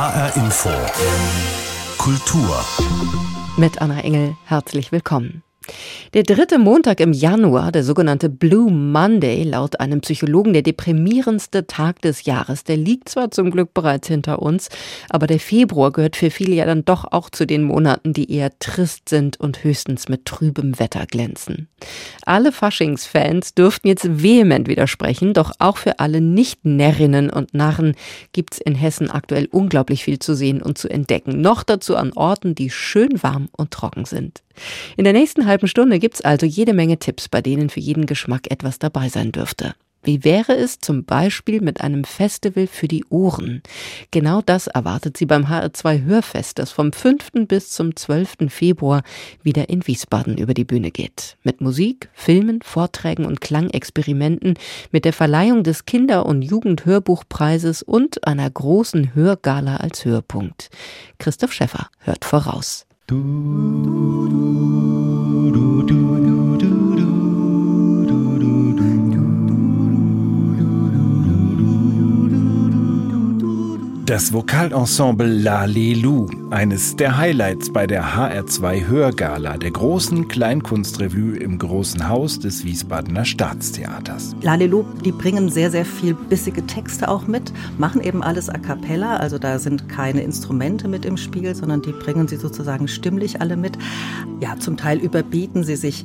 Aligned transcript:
HR 0.00 0.34
Info. 0.36 0.70
Kultur. 1.98 2.64
Mit 3.58 3.82
Anna 3.82 4.00
Engel 4.00 4.34
herzlich 4.46 4.92
willkommen. 4.92 5.42
Der 6.12 6.24
dritte 6.24 6.58
Montag 6.58 6.98
im 7.00 7.12
Januar, 7.12 7.70
der 7.70 7.84
sogenannte 7.84 8.28
Blue 8.28 8.70
Monday, 8.70 9.44
laut 9.44 9.78
einem 9.78 10.00
Psychologen 10.00 10.52
der 10.52 10.62
deprimierendste 10.62 11.66
Tag 11.66 12.02
des 12.02 12.24
Jahres, 12.24 12.64
der 12.64 12.76
liegt 12.76 13.08
zwar 13.08 13.30
zum 13.30 13.50
Glück 13.50 13.74
bereits 13.74 14.08
hinter 14.08 14.42
uns, 14.42 14.68
aber 15.08 15.26
der 15.26 15.38
Februar 15.38 15.92
gehört 15.92 16.16
für 16.16 16.30
viele 16.30 16.56
ja 16.56 16.66
dann 16.66 16.84
doch 16.84 17.04
auch 17.10 17.30
zu 17.30 17.46
den 17.46 17.62
Monaten, 17.62 18.12
die 18.12 18.32
eher 18.32 18.50
trist 18.58 19.08
sind 19.08 19.38
und 19.38 19.62
höchstens 19.62 20.08
mit 20.08 20.24
trübem 20.24 20.78
Wetter 20.80 21.06
glänzen. 21.06 21.68
Alle 22.26 22.50
Faschingsfans 22.50 23.54
dürften 23.54 23.88
jetzt 23.88 24.22
vehement 24.22 24.68
widersprechen, 24.68 25.32
doch 25.32 25.52
auch 25.58 25.76
für 25.76 26.00
alle 26.00 26.20
Nicht-Närrinnen 26.20 27.30
und 27.30 27.54
Narren 27.54 27.94
gibt's 28.32 28.58
in 28.58 28.74
Hessen 28.74 29.10
aktuell 29.10 29.48
unglaublich 29.50 30.04
viel 30.04 30.18
zu 30.18 30.34
sehen 30.34 30.60
und 30.60 30.78
zu 30.78 30.88
entdecken. 30.88 31.40
Noch 31.40 31.62
dazu 31.62 31.96
an 31.96 32.12
Orten, 32.14 32.54
die 32.54 32.70
schön 32.70 33.22
warm 33.22 33.48
und 33.52 33.70
trocken 33.70 34.04
sind. 34.04 34.42
In 34.96 35.04
der 35.04 35.12
nächsten 35.12 35.46
halben 35.46 35.68
Stunde 35.68 35.98
gibt's 35.98 36.20
also 36.20 36.46
jede 36.46 36.72
Menge 36.72 36.98
Tipps, 36.98 37.28
bei 37.28 37.42
denen 37.42 37.70
für 37.70 37.80
jeden 37.80 38.06
Geschmack 38.06 38.50
etwas 38.50 38.78
dabei 38.78 39.08
sein 39.08 39.32
dürfte. 39.32 39.74
Wie 40.02 40.24
wäre 40.24 40.56
es 40.56 40.78
zum 40.78 41.04
Beispiel 41.04 41.60
mit 41.60 41.82
einem 41.82 42.04
Festival 42.04 42.66
für 42.66 42.88
die 42.88 43.04
Ohren? 43.10 43.62
Genau 44.10 44.40
das 44.40 44.66
erwartet 44.66 45.18
sie 45.18 45.26
beim 45.26 45.44
HR2 45.44 46.04
Hörfest, 46.04 46.58
das 46.58 46.70
vom 46.70 46.90
5. 46.90 47.46
bis 47.46 47.70
zum 47.70 47.94
12. 47.94 48.48
Februar 48.48 49.02
wieder 49.42 49.68
in 49.68 49.86
Wiesbaden 49.86 50.38
über 50.38 50.54
die 50.54 50.64
Bühne 50.64 50.90
geht. 50.90 51.36
Mit 51.42 51.60
Musik, 51.60 52.08
Filmen, 52.14 52.62
Vorträgen 52.62 53.26
und 53.26 53.42
Klangexperimenten, 53.42 54.54
mit 54.90 55.04
der 55.04 55.12
Verleihung 55.12 55.64
des 55.64 55.84
Kinder- 55.84 56.24
und 56.24 56.40
Jugendhörbuchpreises 56.40 57.82
und 57.82 58.26
einer 58.26 58.48
großen 58.48 59.14
Hörgala 59.14 59.76
als 59.76 60.06
Höhepunkt. 60.06 60.70
Christoph 61.18 61.52
Schäffer 61.52 61.90
hört 61.98 62.24
voraus. 62.24 62.86
tu, 63.10 63.16
tu. 63.82 64.79
Das 74.10 74.32
Vokalensemble 74.32 75.28
La 75.28 75.66
Lelou, 75.66 76.26
eines 76.50 76.96
der 76.96 77.16
Highlights 77.16 77.72
bei 77.72 77.86
der 77.86 78.16
HR2 78.16 78.88
Hörgala, 78.88 79.56
der 79.56 79.70
großen 79.70 80.26
Kleinkunstrevue 80.26 81.36
im 81.36 81.58
Großen 81.58 82.08
Haus 82.08 82.40
des 82.40 82.64
Wiesbadener 82.64 83.24
Staatstheaters. 83.24 84.34
La 84.42 84.56
Lelou, 84.56 84.84
die 85.04 85.12
bringen 85.12 85.48
sehr, 85.48 85.70
sehr 85.70 85.84
viel 85.84 86.14
bissige 86.14 86.66
Texte 86.66 87.08
auch 87.08 87.28
mit, 87.28 87.52
machen 87.78 88.00
eben 88.00 88.24
alles 88.24 88.48
a 88.48 88.58
cappella, 88.58 89.18
also 89.18 89.38
da 89.38 89.60
sind 89.60 89.88
keine 89.88 90.22
Instrumente 90.22 90.88
mit 90.88 91.04
im 91.04 91.16
Spiel, 91.16 91.54
sondern 91.54 91.80
die 91.80 91.92
bringen 91.92 92.26
sie 92.26 92.36
sozusagen 92.36 92.88
stimmlich 92.88 93.40
alle 93.40 93.56
mit. 93.56 93.78
Ja, 94.40 94.58
zum 94.58 94.76
Teil 94.76 94.98
überbieten 94.98 95.62
sie 95.62 95.76
sich 95.76 96.04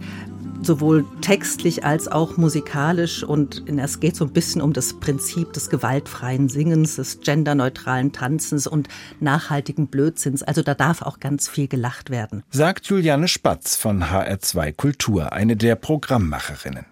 sowohl 0.65 1.05
textlich 1.21 1.83
als 1.83 2.07
auch 2.07 2.37
musikalisch. 2.37 3.23
Und 3.23 3.63
es 3.67 3.99
geht 3.99 4.15
so 4.15 4.25
ein 4.25 4.31
bisschen 4.31 4.61
um 4.61 4.73
das 4.73 4.93
Prinzip 4.93 5.53
des 5.53 5.69
gewaltfreien 5.69 6.49
Singens, 6.49 6.95
des 6.95 7.19
genderneutralen 7.21 8.11
Tanzens 8.11 8.67
und 8.67 8.87
nachhaltigen 9.19 9.87
Blödsinns. 9.87 10.43
Also 10.43 10.61
da 10.61 10.73
darf 10.73 11.01
auch 11.01 11.19
ganz 11.19 11.47
viel 11.47 11.67
gelacht 11.67 12.09
werden. 12.09 12.43
Sagt 12.49 12.87
Juliane 12.87 13.27
Spatz 13.27 13.75
von 13.75 14.03
HR2 14.03 14.73
Kultur, 14.73 15.33
eine 15.33 15.55
der 15.55 15.75
Programmmacherinnen. 15.75 16.85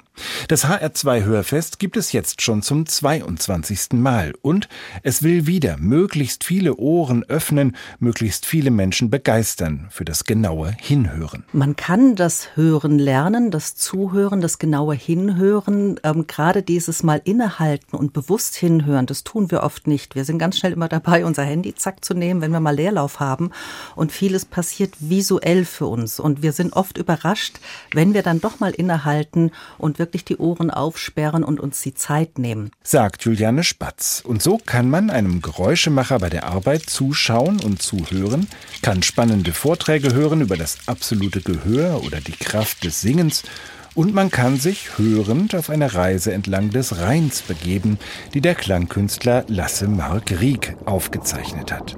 Das 0.48 0.66
HR2 0.66 1.24
Hörfest 1.24 1.80
gibt 1.80 1.98
es 1.98 2.12
jetzt 2.12 2.42
schon 2.42 2.62
zum 2.62 2.86
22. 2.86 3.94
Mal 3.94 4.34
und 4.42 4.70
es 5.02 5.24
will 5.24 5.48
wieder 5.48 5.78
möglichst 5.78 6.44
viele 6.44 6.76
Ohren 6.76 7.24
öffnen, 7.24 7.76
möglichst 8.00 8.46
viele 8.46 8.70
Menschen 8.70 9.10
begeistern 9.10 9.88
für 9.90 10.06
das 10.06 10.26
genaue 10.26 10.76
Hinhören. 10.80 11.44
Man 11.52 11.76
kann 11.76 12.16
das 12.16 12.56
Hören 12.56 13.00
lernen, 13.00 13.50
das 13.50 13.76
Zuhören, 13.76 14.42
das 14.42 14.60
genaue 14.60 14.94
Hinhören, 14.96 16.00
ähm, 16.04 16.28
gerade 16.28 16.62
dieses 16.62 17.02
Mal 17.02 17.22
innehalten 17.24 17.98
und 17.98 18.14
bewusst 18.14 18.56
hinhören, 18.56 19.06
das 19.06 19.24
tun 19.24 19.50
wir 19.50 19.64
oft 19.64 19.88
nicht. 19.88 20.16
Wir 20.16 20.26
sind 20.26 20.38
ganz 20.38 20.58
schnell 20.58 20.74
immer 20.74 20.90
dabei, 20.90 21.26
unser 21.26 21.44
Handy 21.44 21.74
zack 21.74 22.06
zu 22.06 22.14
nehmen, 22.14 22.42
wenn 22.42 22.52
wir 22.52 22.60
mal 22.60 22.76
Leerlauf 22.76 23.20
haben 23.20 23.52
und 23.96 24.12
vieles 24.12 24.46
passiert 24.46 24.94
visuell 25.00 25.66
für 25.66 25.88
uns 25.88 26.20
und 26.20 26.44
wir 26.44 26.52
sind 26.52 26.74
oft 26.74 26.98
überrascht, 26.98 27.60
wenn 27.94 28.14
wir 28.14 28.22
dann 28.22 28.42
doch 28.42 28.60
mal 28.60 28.72
innehalten 28.72 29.52
und 29.78 30.03
wirklich 30.04 30.26
die 30.26 30.38
Ohren 30.38 30.70
aufsperren 30.70 31.46
und 31.46 31.62
uns 31.62 31.82
die 31.82 31.94
Zeit 31.94 32.38
nehmen. 32.38 32.72
Sagt 32.84 33.24
Juliane 33.24 33.64
Spatz. 33.64 34.22
Und 34.26 34.44
so 34.44 34.58
kann 34.58 34.90
man 34.90 35.10
einem 35.10 35.42
Geräuschemacher 35.42 36.20
bei 36.20 36.30
der 36.30 36.46
Arbeit 36.46 36.84
zuschauen 36.90 37.62
und 37.62 37.82
zuhören, 37.82 38.48
kann 38.82 39.02
spannende 39.02 39.54
Vorträge 39.54 40.14
hören 40.14 40.42
über 40.42 40.58
das 40.58 40.78
absolute 40.88 41.42
Gehör 41.42 42.04
oder 42.04 42.20
die 42.20 42.34
Kraft 42.34 42.84
des 42.84 43.00
Singens 43.00 43.44
und 43.96 44.14
man 44.14 44.32
kann 44.32 44.58
sich 44.58 44.98
hörend 44.98 45.56
auf 45.56 45.70
eine 45.70 45.94
Reise 45.94 46.34
entlang 46.34 46.72
des 46.72 47.00
Rheins 47.00 47.42
begeben, 47.42 48.00
die 48.34 48.42
der 48.42 48.56
Klangkünstler 48.56 49.46
Lasse 49.48 49.88
Mark 49.88 50.32
Rieck 50.42 50.76
aufgezeichnet 50.86 51.72
hat. 51.72 51.96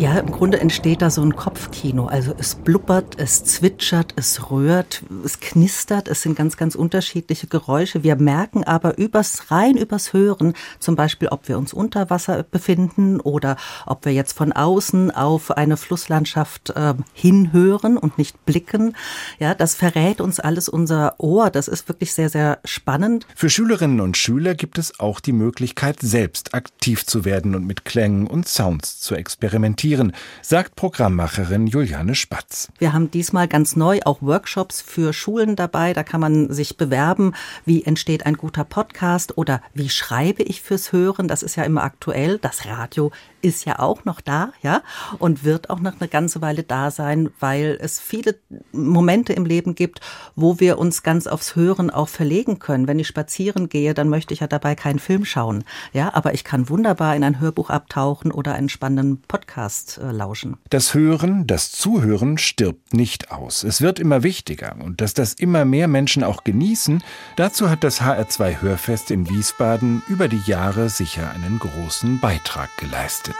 Ja, 0.00 0.16
im 0.20 0.30
Grunde 0.30 0.60
entsteht 0.60 1.02
da 1.02 1.10
so 1.10 1.22
ein 1.22 1.34
Kopfkino. 1.34 2.06
Also 2.06 2.32
es 2.38 2.54
blubbert, 2.54 3.18
es 3.18 3.42
zwitschert, 3.42 4.14
es 4.14 4.48
rührt, 4.48 5.02
es 5.24 5.40
knistert. 5.40 6.06
Es 6.06 6.22
sind 6.22 6.36
ganz, 6.36 6.56
ganz 6.56 6.76
unterschiedliche 6.76 7.48
Geräusche. 7.48 8.04
Wir 8.04 8.14
merken 8.14 8.62
aber 8.62 8.96
übers, 8.96 9.50
rein 9.50 9.76
übers 9.76 10.12
Hören, 10.12 10.54
zum 10.78 10.94
Beispiel, 10.94 11.26
ob 11.26 11.48
wir 11.48 11.58
uns 11.58 11.72
unter 11.72 12.10
Wasser 12.10 12.44
befinden 12.44 13.18
oder 13.18 13.56
ob 13.86 14.04
wir 14.04 14.12
jetzt 14.12 14.34
von 14.34 14.52
außen 14.52 15.10
auf 15.10 15.50
eine 15.50 15.76
Flusslandschaft 15.76 16.70
äh, 16.70 16.94
hinhören 17.12 17.96
und 17.96 18.18
nicht 18.18 18.46
blicken. 18.46 18.94
Ja, 19.40 19.56
das 19.56 19.74
verrät 19.74 20.20
uns 20.20 20.38
alles 20.38 20.68
unser 20.68 21.16
Ohr. 21.18 21.50
Das 21.50 21.66
ist 21.66 21.88
wirklich 21.88 22.14
sehr, 22.14 22.28
sehr 22.28 22.60
spannend. 22.64 23.26
Für 23.34 23.50
Schülerinnen 23.50 24.00
und 24.00 24.16
Schüler 24.16 24.54
gibt 24.54 24.78
es 24.78 25.00
auch 25.00 25.18
die 25.18 25.32
Möglichkeit, 25.32 25.98
selbst 25.98 26.54
aktiv 26.54 27.04
zu 27.04 27.24
werden 27.24 27.56
und 27.56 27.66
mit 27.66 27.84
Klängen 27.84 28.28
und 28.28 28.46
Sounds 28.46 29.00
zu 29.00 29.16
experimentieren 29.16 29.87
präsentieren, 29.88 30.12
sagt 30.42 30.76
Programmmacherin 30.76 31.66
Juliane 31.66 32.14
Spatz. 32.14 32.68
Wir 32.78 32.92
haben 32.92 33.10
diesmal 33.10 33.48
ganz 33.48 33.76
neu 33.76 34.00
auch 34.04 34.20
Workshops 34.22 34.80
für 34.80 35.12
Schulen 35.12 35.56
dabei. 35.56 35.92
Da 35.92 36.02
kann 36.02 36.20
man 36.20 36.52
sich 36.52 36.76
bewerben, 36.76 37.34
wie 37.64 37.84
entsteht 37.84 38.26
ein 38.26 38.34
guter 38.34 38.64
Podcast 38.64 39.38
oder 39.38 39.62
wie 39.74 39.88
schreibe 39.88 40.42
ich 40.42 40.62
fürs 40.62 40.92
Hören. 40.92 41.28
Das 41.28 41.42
ist 41.42 41.56
ja 41.56 41.64
immer 41.64 41.82
aktuell. 41.82 42.38
Das 42.38 42.66
Radio 42.66 43.10
ist 43.40 43.64
ja 43.64 43.78
auch 43.78 44.04
noch 44.04 44.20
da, 44.20 44.52
ja, 44.62 44.82
und 45.18 45.44
wird 45.44 45.70
auch 45.70 45.80
noch 45.80 46.00
eine 46.00 46.08
ganze 46.08 46.40
Weile 46.40 46.64
da 46.64 46.90
sein, 46.90 47.30
weil 47.38 47.78
es 47.80 48.00
viele 48.00 48.36
Momente 48.72 49.32
im 49.32 49.44
Leben 49.44 49.74
gibt, 49.74 50.00
wo 50.34 50.58
wir 50.58 50.78
uns 50.78 51.02
ganz 51.02 51.26
aufs 51.26 51.54
Hören 51.54 51.90
auch 51.90 52.08
verlegen 52.08 52.58
können. 52.58 52.88
Wenn 52.88 52.98
ich 52.98 53.06
spazieren 53.06 53.68
gehe, 53.68 53.94
dann 53.94 54.08
möchte 54.08 54.34
ich 54.34 54.40
ja 54.40 54.48
dabei 54.48 54.74
keinen 54.74 54.98
Film 54.98 55.24
schauen, 55.24 55.64
ja, 55.92 56.12
aber 56.14 56.34
ich 56.34 56.44
kann 56.44 56.68
wunderbar 56.68 57.14
in 57.14 57.22
ein 57.22 57.40
Hörbuch 57.40 57.70
abtauchen 57.70 58.32
oder 58.32 58.54
einen 58.54 58.68
spannenden 58.68 59.22
Podcast 59.22 59.77
äh, 59.98 60.10
lauschen. 60.10 60.56
Das 60.70 60.94
Hören, 60.94 61.46
das 61.46 61.70
Zuhören 61.72 62.38
stirbt 62.38 62.94
nicht 62.94 63.30
aus. 63.30 63.64
Es 63.64 63.80
wird 63.80 63.98
immer 63.98 64.22
wichtiger 64.22 64.76
und 64.80 65.00
dass 65.00 65.14
das 65.14 65.34
immer 65.34 65.64
mehr 65.64 65.88
Menschen 65.88 66.24
auch 66.24 66.44
genießen, 66.44 67.02
dazu 67.36 67.70
hat 67.70 67.84
das 67.84 68.00
HR2 68.00 68.60
Hörfest 68.60 69.10
in 69.10 69.28
Wiesbaden 69.28 70.02
über 70.08 70.28
die 70.28 70.42
Jahre 70.46 70.88
sicher 70.88 71.30
einen 71.30 71.58
großen 71.58 72.20
Beitrag 72.20 72.70
geleistet 72.78 73.36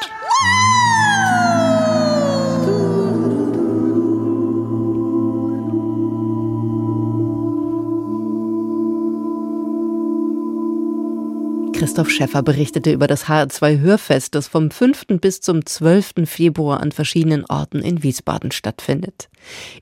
Christoph 11.78 12.10
Schäffer 12.10 12.42
berichtete 12.42 12.91
über 12.91 13.07
das 13.07 13.27
HR2 13.27 13.78
Hörfest, 13.78 14.34
das 14.34 14.48
vom 14.48 14.72
5. 14.72 15.21
bis 15.21 15.41
zum 15.41 15.65
12. 15.65 16.25
Februar 16.25 16.80
an 16.80 16.91
verschiedenen 16.91 17.45
Orten 17.45 17.83
in 17.83 18.03
Wiesbaden 18.03 18.51
stattfindet. 18.51 19.28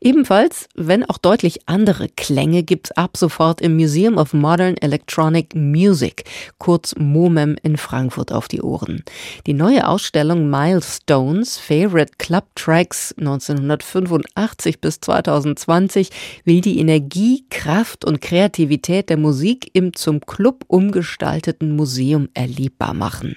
Ebenfalls, 0.01 0.69
wenn 0.75 1.05
auch 1.05 1.17
deutlich 1.17 1.69
andere 1.69 2.09
Klänge, 2.09 2.63
gibt's 2.63 2.93
ab 2.93 3.17
sofort 3.17 3.61
im 3.61 3.77
Museum 3.77 4.19
of 4.19 4.35
Modern 4.35 4.77
Electronic 4.77 5.55
Music, 5.55 6.25
kurz 6.59 6.95
MOMEM 6.99 7.57
in 7.63 7.79
Frankfurt 7.79 8.31
auf 8.31 8.49
die 8.49 8.61
Ohren. 8.61 9.03
Die 9.47 9.55
neue 9.55 9.89
Ausstellung 9.89 10.51
Milestones 10.51 11.57
Favorite 11.57 12.13
Club 12.19 12.45
Tracks 12.55 13.15
1985 13.19 14.81
bis 14.81 15.01
2020 15.01 16.11
will 16.45 16.61
die 16.61 16.79
Energie, 16.79 17.47
Kraft 17.51 18.05
und 18.05 18.21
Kreativität 18.21 19.09
der 19.09 19.17
Musik 19.17 19.71
im 19.73 19.95
zum 19.95 20.21
Club 20.21 20.65
umgestalteten 20.69 21.75
Museum 21.87 22.29
erlebbar 22.35 22.95
machen. 22.95 23.37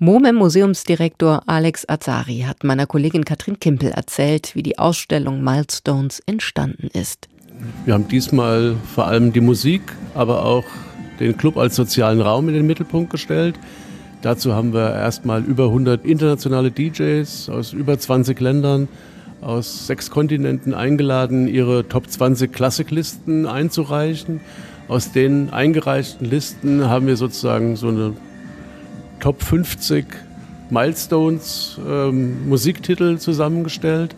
MoMEM 0.00 0.34
Museumsdirektor 0.34 1.44
Alex 1.46 1.88
Azari 1.88 2.40
hat 2.44 2.64
meiner 2.64 2.86
Kollegin 2.86 3.24
Katrin 3.24 3.60
Kimpel 3.60 3.90
erzählt, 3.90 4.56
wie 4.56 4.64
die 4.64 4.80
Ausstellung 4.80 5.44
Milestones 5.44 6.18
entstanden 6.26 6.88
ist. 6.92 7.28
Wir 7.84 7.94
haben 7.94 8.08
diesmal 8.08 8.74
vor 8.96 9.06
allem 9.06 9.32
die 9.32 9.40
Musik, 9.40 9.82
aber 10.16 10.44
auch 10.44 10.64
den 11.20 11.36
Club 11.36 11.56
als 11.56 11.76
sozialen 11.76 12.20
Raum 12.20 12.48
in 12.48 12.54
den 12.54 12.66
Mittelpunkt 12.66 13.10
gestellt. 13.10 13.54
Dazu 14.22 14.54
haben 14.54 14.72
wir 14.72 14.92
erstmal 14.92 15.44
über 15.44 15.66
100 15.66 16.04
internationale 16.04 16.72
DJs 16.72 17.48
aus 17.48 17.72
über 17.72 17.96
20 17.96 18.40
Ländern, 18.40 18.88
aus 19.40 19.86
sechs 19.86 20.10
Kontinenten 20.10 20.74
eingeladen, 20.74 21.46
ihre 21.46 21.86
Top 21.86 22.10
20 22.10 22.52
Klassiklisten 22.52 23.46
einzureichen. 23.46 24.40
Aus 24.88 25.12
den 25.12 25.50
eingereichten 25.50 26.26
Listen 26.26 26.88
haben 26.88 27.06
wir 27.06 27.16
sozusagen 27.16 27.76
so 27.76 27.88
eine 27.88 28.14
Top 29.20 29.42
50 29.42 30.06
Milestones 30.70 31.78
ähm, 31.86 32.48
Musiktitel 32.48 33.18
zusammengestellt. 33.18 34.16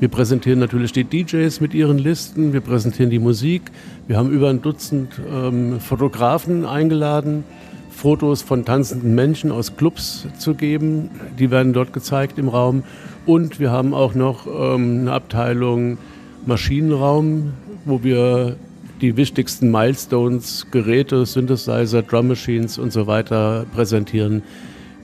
Wir 0.00 0.08
präsentieren 0.08 0.58
natürlich 0.58 0.92
die 0.92 1.04
DJs 1.04 1.60
mit 1.60 1.74
ihren 1.74 1.98
Listen, 1.98 2.54
wir 2.54 2.62
präsentieren 2.62 3.10
die 3.10 3.18
Musik. 3.18 3.70
Wir 4.06 4.16
haben 4.16 4.30
über 4.30 4.48
ein 4.48 4.62
Dutzend 4.62 5.20
ähm, 5.30 5.80
Fotografen 5.80 6.64
eingeladen, 6.64 7.44
Fotos 7.90 8.40
von 8.40 8.64
tanzenden 8.64 9.14
Menschen 9.14 9.52
aus 9.52 9.76
Clubs 9.76 10.26
zu 10.38 10.54
geben. 10.54 11.10
Die 11.38 11.50
werden 11.50 11.74
dort 11.74 11.92
gezeigt 11.92 12.38
im 12.38 12.48
Raum. 12.48 12.84
Und 13.26 13.60
wir 13.60 13.70
haben 13.70 13.92
auch 13.92 14.14
noch 14.14 14.46
ähm, 14.46 15.00
eine 15.00 15.12
Abteilung 15.12 15.98
Maschinenraum, 16.46 17.52
wo 17.84 18.02
wir 18.02 18.56
die 19.00 19.16
wichtigsten 19.16 19.70
Milestones, 19.70 20.66
Geräte, 20.70 21.26
Synthesizer, 21.26 22.02
Drum 22.02 22.28
Machines 22.28 22.78
und 22.78 22.92
so 22.92 23.06
weiter 23.06 23.66
präsentieren, 23.74 24.42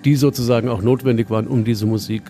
die 0.04 0.16
sozusagen 0.16 0.68
auch 0.68 0.82
notwendig 0.82 1.30
waren, 1.30 1.46
um 1.46 1.64
diese 1.64 1.86
Musik 1.86 2.22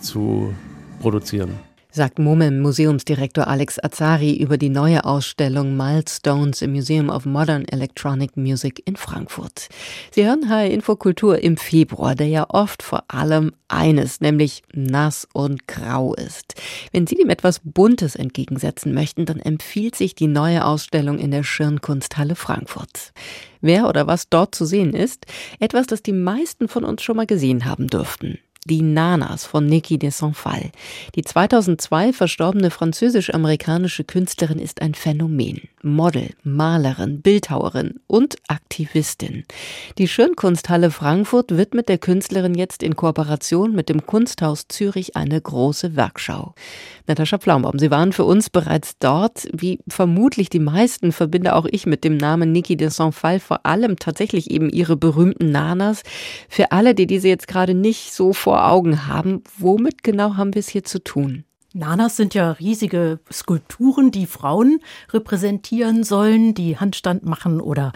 zu 0.00 0.52
produzieren 1.00 1.67
sagt 1.98 2.20
MoMEM-Museumsdirektor 2.20 3.48
Alex 3.48 3.82
Azari 3.82 4.36
über 4.36 4.56
die 4.56 4.68
neue 4.68 5.04
Ausstellung 5.04 5.76
Milestones 5.76 6.62
im 6.62 6.70
Museum 6.70 7.10
of 7.10 7.26
Modern 7.26 7.64
Electronic 7.64 8.36
Music 8.36 8.80
in 8.86 8.94
Frankfurt. 8.94 9.68
Sie 10.12 10.24
hören 10.24 10.48
HR 10.48 10.70
Infokultur 10.70 11.42
im 11.42 11.56
Februar, 11.56 12.14
der 12.14 12.28
ja 12.28 12.46
oft 12.50 12.84
vor 12.84 13.02
allem 13.08 13.50
eines, 13.66 14.20
nämlich 14.20 14.62
nass 14.72 15.26
und 15.32 15.66
grau 15.66 16.14
ist. 16.14 16.54
Wenn 16.92 17.08
Sie 17.08 17.16
dem 17.16 17.30
etwas 17.30 17.60
Buntes 17.64 18.14
entgegensetzen 18.14 18.94
möchten, 18.94 19.26
dann 19.26 19.40
empfiehlt 19.40 19.96
sich 19.96 20.14
die 20.14 20.28
neue 20.28 20.64
Ausstellung 20.64 21.18
in 21.18 21.32
der 21.32 21.42
Schirnkunsthalle 21.42 22.36
Frankfurt. 22.36 23.12
Wer 23.60 23.88
oder 23.88 24.06
was 24.06 24.28
dort 24.28 24.54
zu 24.54 24.64
sehen 24.64 24.94
ist, 24.94 25.26
etwas, 25.58 25.88
das 25.88 26.00
die 26.00 26.12
meisten 26.12 26.68
von 26.68 26.84
uns 26.84 27.02
schon 27.02 27.16
mal 27.16 27.26
gesehen 27.26 27.64
haben 27.64 27.88
dürften. 27.88 28.38
Die 28.68 28.82
Nanas 28.82 29.46
von 29.46 29.64
Niki 29.64 29.98
de 29.98 30.10
Saint-Phal. 30.10 30.72
Die 31.14 31.22
2002 31.22 32.12
verstorbene 32.12 32.70
französisch-amerikanische 32.70 34.04
Künstlerin 34.04 34.58
ist 34.58 34.82
ein 34.82 34.92
Phänomen. 34.92 35.62
Model, 35.82 36.30
Malerin, 36.42 37.22
Bildhauerin 37.22 38.00
und 38.06 38.36
Aktivistin. 38.48 39.44
Die 39.96 40.06
Schönkunsthalle 40.06 40.90
Frankfurt 40.90 41.56
widmet 41.56 41.88
der 41.88 41.96
Künstlerin 41.96 42.54
jetzt 42.54 42.82
in 42.82 42.94
Kooperation 42.94 43.74
mit 43.74 43.88
dem 43.88 44.04
Kunsthaus 44.04 44.66
Zürich 44.68 45.16
eine 45.16 45.40
große 45.40 45.96
Werkschau. 45.96 46.54
Natascha 47.06 47.38
Pflaumbaum, 47.38 47.78
Sie 47.78 47.90
waren 47.90 48.12
für 48.12 48.24
uns 48.24 48.50
bereits 48.50 48.98
dort. 48.98 49.48
Wie 49.52 49.78
vermutlich 49.88 50.50
die 50.50 50.58
meisten 50.58 51.12
verbinde 51.12 51.54
auch 51.54 51.64
ich 51.70 51.86
mit 51.86 52.04
dem 52.04 52.18
Namen 52.18 52.52
Niki 52.52 52.76
de 52.76 52.90
Saint-Phal 52.90 53.40
vor 53.40 53.64
allem 53.64 53.96
tatsächlich 53.98 54.50
eben 54.50 54.68
ihre 54.68 54.96
berühmten 54.96 55.50
Nanas. 55.50 56.02
Für 56.50 56.72
alle, 56.72 56.94
die 56.94 57.06
diese 57.06 57.28
jetzt 57.28 57.48
gerade 57.48 57.72
nicht 57.72 58.12
so 58.12 58.34
vor 58.34 58.57
Augen 58.58 59.06
haben, 59.06 59.42
womit 59.58 60.02
genau 60.02 60.36
haben 60.36 60.54
wir 60.54 60.60
es 60.60 60.68
hier 60.68 60.84
zu 60.84 61.02
tun? 61.02 61.44
Nanas 61.78 62.16
sind 62.16 62.34
ja 62.34 62.50
riesige 62.52 63.20
Skulpturen, 63.32 64.10
die 64.10 64.26
Frauen 64.26 64.80
repräsentieren 65.10 66.02
sollen, 66.02 66.52
die 66.52 66.76
Handstand 66.76 67.24
machen 67.24 67.60
oder 67.60 67.92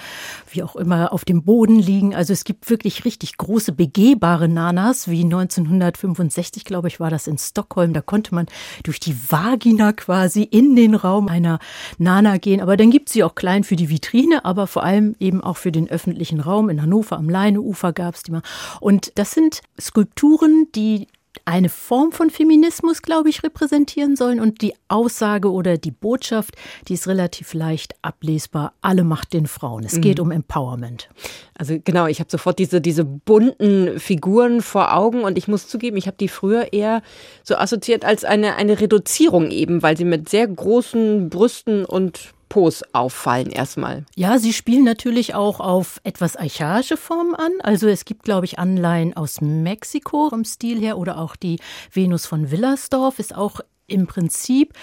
wie 0.51 0.63
auch 0.63 0.77
immer 0.77 1.13
auf 1.13 1.25
dem 1.25 1.43
Boden 1.43 1.81
liegen. 1.81 2.15
Also 2.15 2.33
es 2.33 2.45
gibt 2.45 2.71
wirklich 2.71 3.05
richtig 3.05 3.37
große 3.37 3.73
begehbare 3.73 4.49
Nanas, 4.49 5.09
wie 5.09 5.25
1965, 5.25 6.65
glaube 6.65 6.87
ich, 6.87 7.01
war 7.01 7.11
das 7.11 7.27
in 7.27 7.39
Stockholm. 7.39 7.93
Da 7.93 8.03
konnte 8.03 8.37
man 8.37 8.47
durch 8.85 9.01
die 9.01 9.17
Vagina 9.29 9.93
quasi 9.93 10.45
in 10.45 10.77
den 10.77 10.95
Raum 10.95 11.27
einer 11.27 11.59
Nana 11.99 12.37
gehen. 12.37 12.61
Aber 12.61 12.77
dann 12.77 12.93
gibt 12.93 13.09
sie 13.09 13.25
auch 13.25 13.35
klein 13.35 13.65
für 13.65 13.75
die 13.75 13.91
Vitrine, 13.91 14.45
aber 14.45 14.69
vor 14.69 14.85
allem 14.85 15.17
eben 15.19 15.43
auch 15.43 15.57
für 15.57 15.73
den 15.73 15.91
öffentlichen 15.91 16.39
Raum. 16.39 16.71
In 16.71 16.81
Hannover 16.81 17.17
am 17.17 17.29
Leineufer 17.29 17.93
gab 17.93 18.15
es 18.15 18.23
die 18.23 18.31
mal. 18.31 18.43
Und 18.81 19.11
das 19.17 19.33
sind 19.33 19.61
Skulpturen, 19.81 20.69
die 20.75 21.09
eine 21.45 21.69
Form 21.69 22.13
von 22.13 22.31
Feminismus, 22.31 23.03
glaube 23.03 23.29
ich, 23.29 23.43
repräsentieren 23.43 24.17
sollen 24.17 24.41
und 24.41 24.63
die 24.63 24.75
Aussage 24.89 25.51
oder 25.51 25.79
die 25.79 25.91
Botschaft, 25.91 26.57
die 26.89 26.95
ist 26.95 27.09
relativ 27.09 27.55
leicht 27.55 27.95
ablesbar. 28.03 28.75
Alle 28.81 29.05
Macht 29.05 29.33
den 29.33 29.47
Frauen. 29.47 29.85
Es 29.85 29.95
mhm. 29.95 30.01
geht 30.03 30.21
um 30.21 30.31
Empowerment. 30.31 31.09
Also 31.55 31.79
genau, 31.83 32.07
ich 32.07 32.21
habe 32.21 32.31
sofort 32.31 32.59
diese, 32.59 32.81
diese 32.81 33.05
bunten 33.05 33.99
Figuren 33.99 34.63
vor 34.63 34.95
Augen 34.95 35.23
und 35.23 35.39
ich 35.39 35.49
muss 35.49 35.69
zugeben, 35.69 35.97
ich 35.97 36.07
habe 36.07 36.17
die 36.19 36.29
früher 36.29 36.73
eher 36.73 37.03
so 37.43 37.57
assoziiert 37.57 38.05
als 38.05 38.25
eine, 38.25 38.57
eine 38.57 38.81
Reduzierung 38.81 39.51
eben, 39.51 39.83
weil 39.83 39.97
sie 39.97 40.05
mit 40.05 40.29
sehr 40.29 40.47
großen 40.47 41.29
Brüsten 41.31 41.85
und 41.85 42.33
Pos 42.53 42.83
auffallen 42.93 43.49
erstmal. 43.49 44.05
Ja, 44.15 44.39
sie 44.39 44.53
spielen 44.53 44.85
natürlich 44.85 45.35
auch 45.35 45.59
auf 45.59 46.03
etwas 46.05 46.37
archaische 46.37 46.99
Formen 46.99 47.35
an. 47.35 47.51
Also 47.63 47.89
es 47.89 48.05
gibt, 48.05 48.25
glaube 48.25 48.45
ich, 48.45 48.59
Anleihen 48.59 49.17
aus 49.17 49.41
Mexiko 49.41 50.29
vom 50.29 50.45
Stil 50.45 50.79
her 50.79 50.99
oder 50.99 51.17
auch 51.17 51.35
die 51.35 51.61
Venus 51.91 52.27
von 52.27 52.51
Willersdorf 52.51 53.19
ist 53.19 53.35
auch 53.35 53.61
im 53.87 54.07
Prinzip 54.07 54.75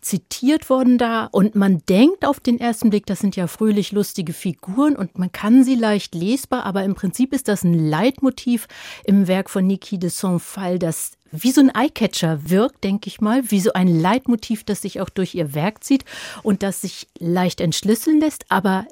zitiert 0.00 0.68
worden 0.68 0.98
da 0.98 1.26
und 1.26 1.54
man 1.54 1.80
denkt 1.88 2.26
auf 2.26 2.40
den 2.40 2.58
ersten 2.58 2.90
Blick, 2.90 3.06
das 3.06 3.20
sind 3.20 3.36
ja 3.36 3.46
fröhlich 3.46 3.92
lustige 3.92 4.32
Figuren 4.32 4.96
und 4.96 5.16
man 5.16 5.30
kann 5.30 5.62
sie 5.62 5.76
leicht 5.76 6.12
lesbar, 6.12 6.64
aber 6.64 6.82
im 6.82 6.96
Prinzip 6.96 7.32
ist 7.32 7.46
das 7.46 7.62
ein 7.62 7.88
Leitmotiv 7.88 8.66
im 9.04 9.28
Werk 9.28 9.48
von 9.48 9.64
Niki 9.64 9.98
de 9.98 10.10
Saint-Phal, 10.10 10.80
das 10.80 11.12
wie 11.38 11.52
so 11.52 11.60
ein 11.60 11.74
Eyecatcher 11.74 12.50
wirkt, 12.50 12.84
denke 12.84 13.08
ich 13.08 13.20
mal, 13.20 13.50
wie 13.50 13.60
so 13.60 13.72
ein 13.72 13.88
Leitmotiv, 13.88 14.64
das 14.64 14.82
sich 14.82 15.00
auch 15.00 15.08
durch 15.08 15.34
ihr 15.34 15.54
Werk 15.54 15.84
zieht 15.84 16.04
und 16.42 16.62
das 16.62 16.82
sich 16.82 17.06
leicht 17.18 17.60
entschlüsseln 17.60 18.20
lässt, 18.20 18.44
aber 18.48 18.86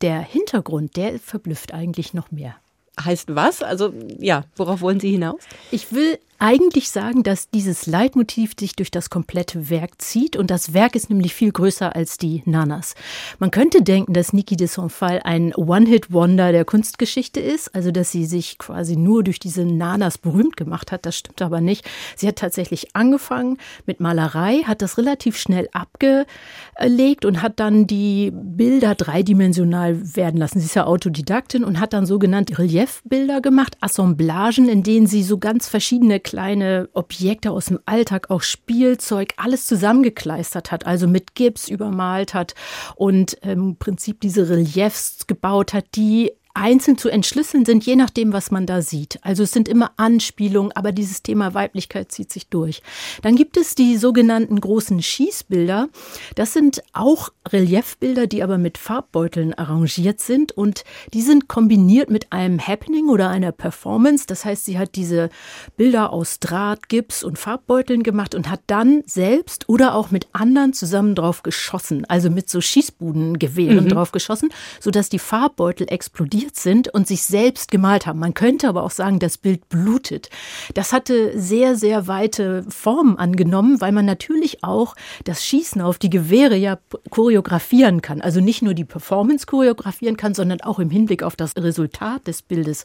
der 0.00 0.20
Hintergrund, 0.20 0.96
der 0.96 1.18
verblüfft 1.18 1.72
eigentlich 1.72 2.12
noch 2.12 2.30
mehr. 2.30 2.56
Heißt 3.00 3.34
was? 3.34 3.62
Also 3.62 3.92
ja, 4.18 4.44
worauf 4.56 4.80
wollen 4.80 5.00
Sie 5.00 5.10
hinaus? 5.10 5.40
Ich 5.70 5.92
will 5.92 6.18
eigentlich 6.42 6.90
sagen, 6.90 7.22
dass 7.22 7.50
dieses 7.50 7.86
Leitmotiv 7.86 8.54
sich 8.58 8.74
durch 8.74 8.90
das 8.90 9.10
komplette 9.10 9.70
Werk 9.70 10.02
zieht 10.02 10.36
und 10.36 10.50
das 10.50 10.74
Werk 10.74 10.96
ist 10.96 11.08
nämlich 11.08 11.34
viel 11.34 11.52
größer 11.52 11.94
als 11.94 12.18
die 12.18 12.42
Nanas. 12.46 12.96
Man 13.38 13.52
könnte 13.52 13.82
denken, 13.82 14.12
dass 14.12 14.32
Niki 14.32 14.56
de 14.56 14.66
Saint-Phal 14.66 15.20
ein 15.22 15.54
One-Hit-Wonder 15.54 16.50
der 16.50 16.64
Kunstgeschichte 16.64 17.38
ist, 17.38 17.72
also 17.76 17.92
dass 17.92 18.10
sie 18.10 18.24
sich 18.24 18.58
quasi 18.58 18.96
nur 18.96 19.22
durch 19.22 19.38
diese 19.38 19.64
Nanas 19.64 20.18
berühmt 20.18 20.56
gemacht 20.56 20.90
hat. 20.90 21.06
Das 21.06 21.16
stimmt 21.16 21.40
aber 21.42 21.60
nicht. 21.60 21.88
Sie 22.16 22.26
hat 22.26 22.36
tatsächlich 22.36 22.96
angefangen 22.96 23.58
mit 23.86 24.00
Malerei, 24.00 24.62
hat 24.64 24.82
das 24.82 24.98
relativ 24.98 25.36
schnell 25.38 25.68
abgelegt 25.72 27.24
und 27.24 27.40
hat 27.40 27.60
dann 27.60 27.86
die 27.86 28.32
Bilder 28.34 28.96
dreidimensional 28.96 30.16
werden 30.16 30.38
lassen. 30.38 30.58
Sie 30.58 30.66
ist 30.66 30.74
ja 30.74 30.86
Autodidaktin 30.86 31.62
und 31.62 31.78
hat 31.78 31.92
dann 31.92 32.04
sogenannte 32.04 32.58
Reliefbilder 32.58 33.40
gemacht, 33.40 33.76
Assemblagen, 33.80 34.68
in 34.68 34.82
denen 34.82 35.06
sie 35.06 35.22
so 35.22 35.38
ganz 35.38 35.68
verschiedene 35.68 36.18
kleine 36.32 36.88
Objekte 36.94 37.50
aus 37.50 37.66
dem 37.66 37.78
Alltag, 37.84 38.30
auch 38.30 38.40
Spielzeug, 38.40 39.34
alles 39.36 39.66
zusammengekleistert 39.66 40.72
hat, 40.72 40.86
also 40.86 41.06
mit 41.06 41.34
Gips 41.34 41.68
übermalt 41.68 42.32
hat 42.32 42.54
und 42.94 43.34
im 43.42 43.76
Prinzip 43.76 44.22
diese 44.22 44.48
Reliefs 44.48 45.26
gebaut 45.26 45.74
hat, 45.74 45.84
die 45.94 46.32
einzeln 46.54 46.98
zu 46.98 47.08
entschlüsseln 47.08 47.64
sind, 47.64 47.84
je 47.84 47.96
nachdem, 47.96 48.32
was 48.32 48.50
man 48.50 48.66
da 48.66 48.82
sieht. 48.82 49.18
Also 49.22 49.42
es 49.42 49.52
sind 49.52 49.68
immer 49.68 49.92
Anspielungen, 49.96 50.72
aber 50.72 50.92
dieses 50.92 51.22
Thema 51.22 51.54
Weiblichkeit 51.54 52.12
zieht 52.12 52.30
sich 52.30 52.48
durch. 52.48 52.82
Dann 53.22 53.36
gibt 53.36 53.56
es 53.56 53.74
die 53.74 53.96
sogenannten 53.96 54.60
großen 54.60 55.02
Schießbilder. 55.02 55.88
Das 56.34 56.52
sind 56.52 56.82
auch 56.92 57.30
Reliefbilder, 57.48 58.26
die 58.26 58.42
aber 58.42 58.58
mit 58.58 58.76
Farbbeuteln 58.76 59.54
arrangiert 59.54 60.20
sind 60.20 60.52
und 60.52 60.84
die 61.14 61.22
sind 61.22 61.48
kombiniert 61.48 62.10
mit 62.10 62.32
einem 62.32 62.60
Happening 62.60 63.08
oder 63.08 63.30
einer 63.30 63.52
Performance. 63.52 64.26
Das 64.26 64.44
heißt, 64.44 64.66
sie 64.66 64.78
hat 64.78 64.94
diese 64.94 65.30
Bilder 65.76 66.12
aus 66.12 66.38
Draht, 66.38 66.88
Gips 66.88 67.24
und 67.24 67.38
Farbbeuteln 67.38 68.02
gemacht 68.02 68.34
und 68.34 68.50
hat 68.50 68.60
dann 68.66 69.02
selbst 69.06 69.68
oder 69.68 69.94
auch 69.94 70.10
mit 70.10 70.28
anderen 70.32 70.74
zusammen 70.74 71.14
drauf 71.14 71.42
geschossen, 71.42 72.04
also 72.08 72.28
mit 72.30 72.50
so 72.50 72.60
Schießbudengewehren 72.60 73.84
mhm. 73.84 73.88
drauf 73.88 74.12
geschossen, 74.12 74.50
sodass 74.80 75.08
die 75.08 75.18
Farbbeutel 75.18 75.88
explodieren 75.90 76.41
explodiert 76.42 76.56
sind 76.56 76.88
und 76.88 77.06
sich 77.06 77.22
selbst 77.22 77.70
gemalt 77.70 78.06
haben. 78.06 78.18
Man 78.18 78.34
könnte 78.34 78.68
aber 78.68 78.82
auch 78.82 78.90
sagen, 78.90 79.18
das 79.18 79.38
Bild 79.38 79.68
blutet. 79.68 80.28
Das 80.74 80.92
hatte 80.92 81.38
sehr, 81.38 81.76
sehr 81.76 82.06
weite 82.06 82.64
Formen 82.68 83.18
angenommen, 83.18 83.80
weil 83.80 83.92
man 83.92 84.04
natürlich 84.04 84.64
auch 84.64 84.94
das 85.24 85.44
Schießen 85.44 85.80
auf 85.80 85.98
die 85.98 86.10
Gewehre 86.10 86.56
ja 86.56 86.78
choreografieren 87.10 88.02
kann. 88.02 88.20
Also 88.20 88.40
nicht 88.40 88.62
nur 88.62 88.74
die 88.74 88.84
Performance 88.84 89.46
choreografieren 89.46 90.16
kann, 90.16 90.34
sondern 90.34 90.60
auch 90.60 90.78
im 90.78 90.90
Hinblick 90.90 91.22
auf 91.22 91.36
das 91.36 91.56
Resultat 91.56 92.26
des 92.26 92.42
Bildes 92.42 92.84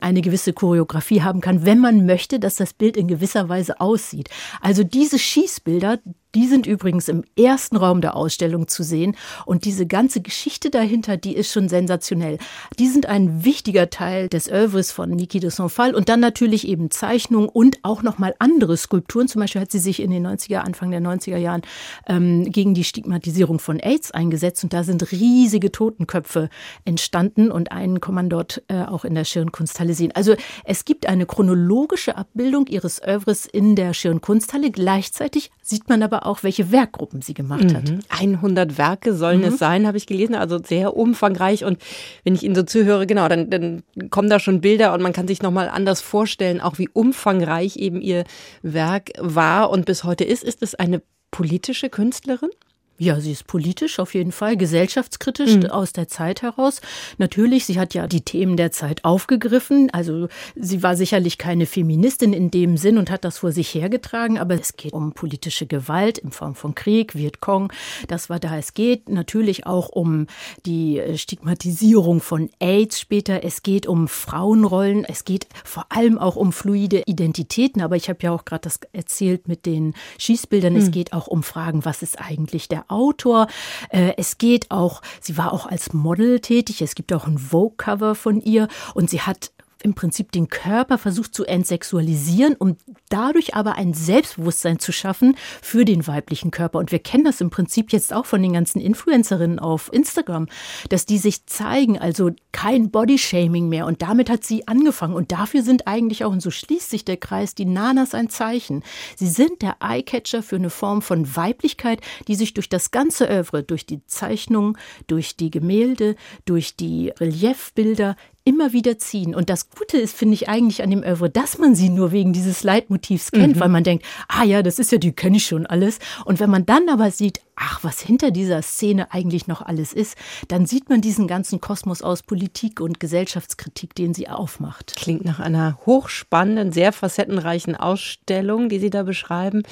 eine 0.00 0.20
gewisse 0.20 0.52
Choreografie 0.52 1.22
haben 1.22 1.40
kann, 1.40 1.64
wenn 1.64 1.78
man 1.78 2.06
möchte, 2.06 2.38
dass 2.38 2.56
das 2.56 2.72
Bild 2.72 2.96
in 2.96 3.08
gewisser 3.08 3.48
Weise 3.48 3.80
aussieht. 3.80 4.28
Also 4.60 4.84
diese 4.84 5.18
Schießbilder, 5.18 5.98
Die 6.34 6.46
sind 6.46 6.66
übrigens 6.66 7.08
im 7.08 7.24
ersten 7.38 7.76
Raum 7.76 8.02
der 8.02 8.14
Ausstellung 8.14 8.68
zu 8.68 8.82
sehen. 8.82 9.16
Und 9.46 9.64
diese 9.64 9.86
ganze 9.86 10.20
Geschichte 10.20 10.68
dahinter, 10.68 11.16
die 11.16 11.34
ist 11.34 11.50
schon 11.50 11.70
sensationell. 11.70 12.36
Die 12.78 12.88
sind 12.88 13.06
ein 13.06 13.44
wichtiger 13.44 13.88
Teil 13.88 14.28
des 14.28 14.50
Oeuvres 14.50 14.92
von 14.92 15.08
Niki 15.08 15.40
de 15.40 15.48
Saint-Phal. 15.48 15.94
Und 15.94 16.10
dann 16.10 16.20
natürlich 16.20 16.68
eben 16.68 16.90
Zeichnungen 16.90 17.48
und 17.48 17.78
auch 17.82 18.02
nochmal 18.02 18.34
andere 18.40 18.76
Skulpturen. 18.76 19.26
Zum 19.26 19.40
Beispiel 19.40 19.62
hat 19.62 19.72
sie 19.72 19.78
sich 19.78 20.00
in 20.00 20.10
den 20.10 20.26
90er, 20.26 20.58
Anfang 20.58 20.90
der 20.90 21.00
90er 21.00 21.38
Jahren 21.38 21.62
ähm, 22.06 22.44
gegen 22.50 22.74
die 22.74 22.84
Stigmatisierung 22.84 23.58
von 23.58 23.80
AIDS 23.80 24.10
eingesetzt. 24.10 24.62
Und 24.64 24.74
da 24.74 24.84
sind 24.84 25.10
riesige 25.10 25.72
Totenköpfe 25.72 26.50
entstanden. 26.84 27.50
Und 27.50 27.72
einen 27.72 28.02
kann 28.02 28.14
man 28.14 28.28
dort 28.28 28.62
äh, 28.68 28.82
auch 28.82 29.06
in 29.06 29.14
der 29.14 29.24
Schirnkunsthalle 29.24 29.94
sehen. 29.94 30.12
Also 30.14 30.36
es 30.64 30.84
gibt 30.84 31.06
eine 31.06 31.24
chronologische 31.24 32.18
Abbildung 32.18 32.66
ihres 32.66 33.00
Oeuvres 33.00 33.46
in 33.46 33.76
der 33.76 33.94
Schirnkunsthalle. 33.94 34.70
Gleichzeitig 34.70 35.50
sieht 35.62 35.88
man 35.88 36.02
aber 36.02 36.17
aber 36.18 36.26
auch, 36.26 36.42
welche 36.42 36.72
Werkgruppen 36.72 37.22
sie 37.22 37.34
gemacht 37.34 37.64
mhm. 37.64 37.74
hat. 37.74 37.92
100 38.08 38.78
Werke 38.78 39.14
sollen 39.14 39.40
mhm. 39.40 39.46
es 39.46 39.58
sein, 39.58 39.86
habe 39.86 39.96
ich 39.96 40.06
gelesen, 40.06 40.34
also 40.34 40.58
sehr 40.58 40.96
umfangreich. 40.96 41.64
Und 41.64 41.78
wenn 42.24 42.34
ich 42.34 42.42
Ihnen 42.42 42.54
so 42.54 42.62
zuhöre, 42.62 43.06
genau, 43.06 43.28
dann, 43.28 43.50
dann 43.50 43.82
kommen 44.10 44.28
da 44.28 44.38
schon 44.38 44.60
Bilder 44.60 44.92
und 44.94 45.02
man 45.02 45.12
kann 45.12 45.28
sich 45.28 45.42
nochmal 45.42 45.68
anders 45.68 46.00
vorstellen, 46.00 46.60
auch 46.60 46.78
wie 46.78 46.88
umfangreich 46.88 47.76
eben 47.76 48.00
Ihr 48.00 48.24
Werk 48.62 49.10
war 49.18 49.70
und 49.70 49.86
bis 49.86 50.04
heute 50.04 50.24
ist. 50.24 50.44
Ist 50.44 50.62
es 50.62 50.74
eine 50.74 51.02
politische 51.30 51.88
Künstlerin? 51.88 52.50
Ja, 53.00 53.20
sie 53.20 53.30
ist 53.30 53.46
politisch 53.46 54.00
auf 54.00 54.14
jeden 54.14 54.32
Fall, 54.32 54.56
gesellschaftskritisch 54.56 55.54
mhm. 55.54 55.66
aus 55.66 55.92
der 55.92 56.08
Zeit 56.08 56.42
heraus. 56.42 56.80
Natürlich, 57.16 57.64
sie 57.64 57.78
hat 57.78 57.94
ja 57.94 58.08
die 58.08 58.22
Themen 58.22 58.56
der 58.56 58.72
Zeit 58.72 59.04
aufgegriffen. 59.04 59.88
Also 59.92 60.26
sie 60.56 60.82
war 60.82 60.96
sicherlich 60.96 61.38
keine 61.38 61.66
Feministin 61.66 62.32
in 62.32 62.50
dem 62.50 62.76
Sinn 62.76 62.98
und 62.98 63.08
hat 63.08 63.24
das 63.24 63.38
vor 63.38 63.52
sich 63.52 63.72
hergetragen, 63.72 64.36
aber 64.36 64.54
es 64.54 64.76
geht 64.76 64.92
um 64.92 65.12
politische 65.12 65.66
Gewalt 65.66 66.18
in 66.18 66.32
Form 66.32 66.56
von 66.56 66.74
Krieg, 66.74 67.14
Vietcong. 67.14 67.72
Das 68.08 68.30
war 68.30 68.40
da. 68.40 68.58
Es 68.58 68.74
geht 68.74 69.08
natürlich 69.08 69.64
auch 69.64 69.90
um 69.90 70.26
die 70.66 71.00
Stigmatisierung 71.14 72.20
von 72.20 72.50
AIDS 72.58 72.98
später. 72.98 73.44
Es 73.44 73.62
geht 73.62 73.86
um 73.86 74.08
Frauenrollen. 74.08 75.04
Es 75.04 75.24
geht 75.24 75.46
vor 75.62 75.86
allem 75.90 76.18
auch 76.18 76.34
um 76.34 76.52
fluide 76.52 77.04
Identitäten. 77.06 77.80
Aber 77.80 77.94
ich 77.94 78.08
habe 78.08 78.18
ja 78.22 78.32
auch 78.32 78.44
gerade 78.44 78.62
das 78.62 78.80
erzählt 78.92 79.46
mit 79.46 79.66
den 79.66 79.94
Schießbildern. 80.18 80.72
Mhm. 80.72 80.80
Es 80.80 80.90
geht 80.90 81.12
auch 81.12 81.28
um 81.28 81.44
Fragen, 81.44 81.84
was 81.84 82.02
ist 82.02 82.20
eigentlich 82.20 82.68
der 82.68 82.87
Autor. 82.88 83.46
Äh, 83.90 84.14
es 84.16 84.38
geht 84.38 84.70
auch, 84.70 85.02
sie 85.20 85.36
war 85.36 85.52
auch 85.52 85.66
als 85.66 85.92
Model 85.92 86.40
tätig. 86.40 86.82
Es 86.82 86.94
gibt 86.94 87.12
auch 87.12 87.26
ein 87.26 87.38
Vogue-Cover 87.38 88.14
von 88.14 88.40
ihr 88.40 88.68
und 88.94 89.10
sie 89.10 89.20
hat 89.20 89.50
im 89.82 89.94
Prinzip 89.94 90.32
den 90.32 90.48
Körper 90.48 90.98
versucht 90.98 91.34
zu 91.34 91.44
entsexualisieren, 91.44 92.56
um 92.58 92.76
dadurch 93.08 93.54
aber 93.54 93.76
ein 93.76 93.94
Selbstbewusstsein 93.94 94.78
zu 94.78 94.92
schaffen 94.92 95.36
für 95.62 95.84
den 95.84 96.06
weiblichen 96.06 96.50
Körper. 96.50 96.78
Und 96.78 96.92
wir 96.92 96.98
kennen 96.98 97.24
das 97.24 97.40
im 97.40 97.50
Prinzip 97.50 97.92
jetzt 97.92 98.12
auch 98.12 98.26
von 98.26 98.42
den 98.42 98.52
ganzen 98.54 98.80
Influencerinnen 98.80 99.58
auf 99.58 99.92
Instagram, 99.92 100.48
dass 100.88 101.06
die 101.06 101.18
sich 101.18 101.46
zeigen, 101.46 101.98
also 101.98 102.30
kein 102.52 102.90
Bodyshaming 102.90 103.68
mehr. 103.68 103.86
Und 103.86 104.02
damit 104.02 104.30
hat 104.30 104.44
sie 104.44 104.66
angefangen. 104.66 105.14
Und 105.14 105.32
dafür 105.32 105.62
sind 105.62 105.86
eigentlich 105.86 106.24
auch, 106.24 106.32
und 106.32 106.42
so 106.42 106.50
schließt 106.50 106.90
sich 106.90 107.04
der 107.04 107.16
Kreis, 107.16 107.54
die 107.54 107.64
Nanas 107.64 108.14
ein 108.14 108.30
Zeichen. 108.30 108.82
Sie 109.16 109.28
sind 109.28 109.62
der 109.62 109.76
Eyecatcher 109.80 110.42
für 110.42 110.56
eine 110.56 110.70
Form 110.70 111.02
von 111.02 111.36
Weiblichkeit, 111.36 112.00
die 112.26 112.34
sich 112.34 112.54
durch 112.54 112.68
das 112.68 112.90
ganze 112.90 113.28
Övre, 113.28 113.62
durch 113.62 113.86
die 113.86 114.04
Zeichnungen, 114.06 114.76
durch 115.06 115.36
die 115.36 115.50
Gemälde, 115.50 116.16
durch 116.44 116.76
die 116.76 117.10
Reliefbilder 117.10 118.16
immer 118.48 118.72
wieder 118.72 118.98
ziehen. 118.98 119.34
Und 119.34 119.50
das 119.50 119.68
Gute 119.68 119.98
ist, 119.98 120.16
finde 120.16 120.32
ich 120.32 120.48
eigentlich 120.48 120.82
an 120.82 120.88
dem 120.88 121.02
Oeuvre, 121.02 121.28
dass 121.28 121.58
man 121.58 121.74
sie 121.74 121.90
nur 121.90 122.12
wegen 122.12 122.32
dieses 122.32 122.64
Leitmotivs 122.64 123.30
kennt, 123.30 123.56
mhm. 123.56 123.60
weil 123.60 123.68
man 123.68 123.84
denkt, 123.84 124.06
ah 124.26 124.42
ja, 124.42 124.62
das 124.62 124.78
ist 124.78 124.90
ja, 124.90 124.96
die 124.96 125.12
kenne 125.12 125.36
ich 125.36 125.44
schon 125.44 125.66
alles. 125.66 125.98
Und 126.24 126.40
wenn 126.40 126.48
man 126.48 126.64
dann 126.64 126.88
aber 126.88 127.10
sieht, 127.10 127.42
ach, 127.58 127.82
was 127.82 128.00
hinter 128.00 128.30
dieser 128.30 128.62
Szene 128.62 129.12
eigentlich 129.12 129.46
noch 129.46 129.62
alles 129.62 129.92
ist, 129.92 130.16
dann 130.48 130.66
sieht 130.66 130.88
man 130.88 131.00
diesen 131.00 131.26
ganzen 131.26 131.60
Kosmos 131.60 132.02
aus 132.02 132.22
Politik 132.22 132.80
und 132.80 133.00
Gesellschaftskritik, 133.00 133.94
den 133.94 134.14
sie 134.14 134.28
aufmacht. 134.28 134.94
Klingt 134.96 135.24
nach 135.24 135.40
einer 135.40 135.78
hochspannenden, 135.86 136.72
sehr 136.72 136.92
facettenreichen 136.92 137.76
Ausstellung, 137.76 138.68
die 138.68 138.78
Sie 138.78 138.90
da 138.90 139.02
beschreiben. 139.02 139.62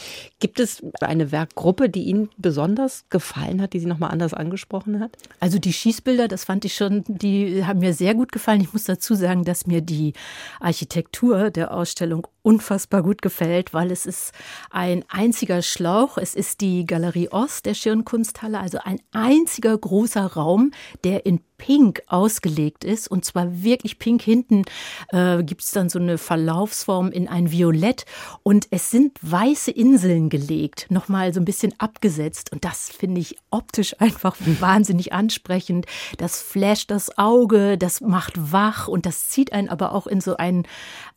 Gibt 0.40 0.61
es 0.61 0.83
eine 1.00 1.33
Werkgruppe, 1.33 1.88
die 1.88 2.05
Ihnen 2.05 2.31
besonders 2.37 3.05
gefallen 3.11 3.62
hat, 3.62 3.73
die 3.73 3.81
Sie 3.81 3.87
nochmal 3.87 4.11
anders 4.11 4.35
angesprochen 4.35 5.00
hat? 5.00 5.16
Also 5.40 5.59
die 5.59 5.73
Schießbilder, 5.73 6.28
das 6.28 6.45
fand 6.45 6.64
ich 6.64 6.75
schon, 6.75 7.05
die 7.07 7.64
haben 7.64 7.81
mir 7.81 7.95
sehr 7.95 8.14
gut 8.14 8.33
gefallen. 8.33 8.61
Ich 8.61 8.73
muss 8.73 8.85
dazu 8.85 9.14
sagen, 9.14 9.45
dass 9.45 9.66
mir 9.66 9.81
die 9.81 10.12
Architektur 10.61 11.50
der 11.50 11.73
Ausstellung 11.73 12.26
unfassbar 12.47 13.03
gut 13.03 13.23
gefällt, 13.23 13.75
weil 13.75 13.91
es 13.91 14.07
ist 14.07 14.33
ein 14.71 15.05
einziger 15.09 15.62
Schlauch. 15.62 16.17
Es 16.17 16.37
ist 16.37 16.61
die 16.61 16.87
Galerie 16.87 17.29
Ost 17.29 17.67
der 17.67 17.75
Schirnkunsthalle, 17.75 18.61
also 18.61 18.79
ein 18.85 19.00
einziger 19.11 19.76
großer 19.76 20.25
Raum, 20.25 20.71
der 21.03 21.26
in 21.26 21.41
pink 21.58 22.02
ausgelegt 22.06 22.84
ist 22.84 23.08
und 23.08 23.25
zwar 23.25 23.62
wirklich 23.62 23.98
pink. 23.98 24.22
Hinten 24.22 24.64
äh, 25.08 25.42
gibt 25.42 25.62
es 25.62 25.70
dann 25.70 25.88
so 25.88 25.98
eine 25.98 26.18
Verlaufsform 26.18 27.10
in 27.10 27.28
ein 27.28 27.50
Violett 27.50 28.04
und 28.42 28.68
es 28.70 28.90
sind 28.90 29.18
weiße 29.22 29.70
Inseln 29.70 30.28
gelegt, 30.28 30.86
nochmal 30.90 31.32
so 31.32 31.40
ein 31.40 31.44
bisschen 31.44 31.75
abgesetzt 31.78 32.52
und 32.52 32.64
das 32.64 32.88
finde 32.88 33.20
ich 33.20 33.36
optisch 33.50 33.94
einfach 34.00 34.36
wahnsinnig 34.60 35.12
ansprechend. 35.12 35.86
Das 36.18 36.42
flasht 36.42 36.90
das 36.90 37.18
Auge, 37.18 37.78
das 37.78 38.00
macht 38.00 38.52
wach 38.52 38.88
und 38.88 39.06
das 39.06 39.28
zieht 39.28 39.52
einen 39.52 39.68
aber 39.68 39.92
auch 39.92 40.06
in 40.06 40.20
so 40.20 40.36
einen 40.36 40.66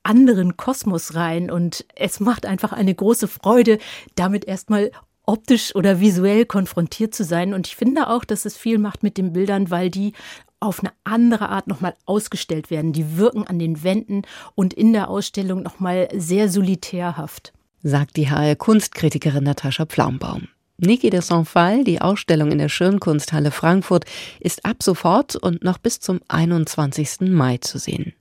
anderen 0.04 0.58
Kosmos 0.58 1.16
rein 1.16 1.52
und 1.52 1.86
es 1.96 2.20
macht 2.20 2.46
einfach 2.46 2.72
eine 2.72 2.96
große 2.96 3.28
Freude, 3.28 3.80
damit 4.16 4.46
erstmal 4.46 4.92
optisch 5.30 5.76
oder 5.76 6.00
visuell 6.00 6.46
konfrontiert 6.46 7.14
zu 7.14 7.24
sein. 7.24 7.54
Und 7.54 7.68
ich 7.68 7.76
finde 7.76 8.10
auch, 8.10 8.26
dass 8.26 8.46
es 8.46 8.58
viel 8.58 8.80
macht 8.80 9.04
mit 9.04 9.18
den 9.18 9.32
Bildern, 9.32 9.70
weil 9.70 9.92
die 9.92 10.14
auf 10.60 10.80
eine 10.80 10.92
andere 11.04 11.50
Art 11.50 11.68
nochmal 11.68 11.94
ausgestellt 12.06 12.72
werden. 12.72 12.94
Die 12.94 13.16
wirken 13.16 13.46
an 13.46 13.60
den 13.60 13.84
Wänden 13.84 14.24
und 14.56 14.74
in 14.74 14.92
der 14.92 15.08
Ausstellung 15.08 15.62
nochmal 15.62 16.10
sehr 16.14 16.50
solitärhaft. 16.50 17.54
Sagt 17.84 18.18
die 18.18 18.30
HR 18.30 18.56
Kunstkritikerin 18.56 19.44
Natascha 19.44 19.86
Pflaumbaum. 19.86 20.48
Niki 20.78 21.12
de 21.12 21.22
Saint-Phal, 21.22 21.84
die 21.84 22.02
Ausstellung 22.02 22.52
in 22.52 22.58
der 22.58 22.70
Schirnkunsthalle 22.70 23.52
Frankfurt, 23.52 24.06
ist 24.40 24.66
ab 24.66 24.82
sofort 24.82 25.36
und 25.36 25.64
noch 25.64 25.78
bis 25.78 26.00
zum 26.00 26.22
21. 26.28 27.30
Mai 27.30 27.58
zu 27.58 27.78
sehen. 27.78 28.14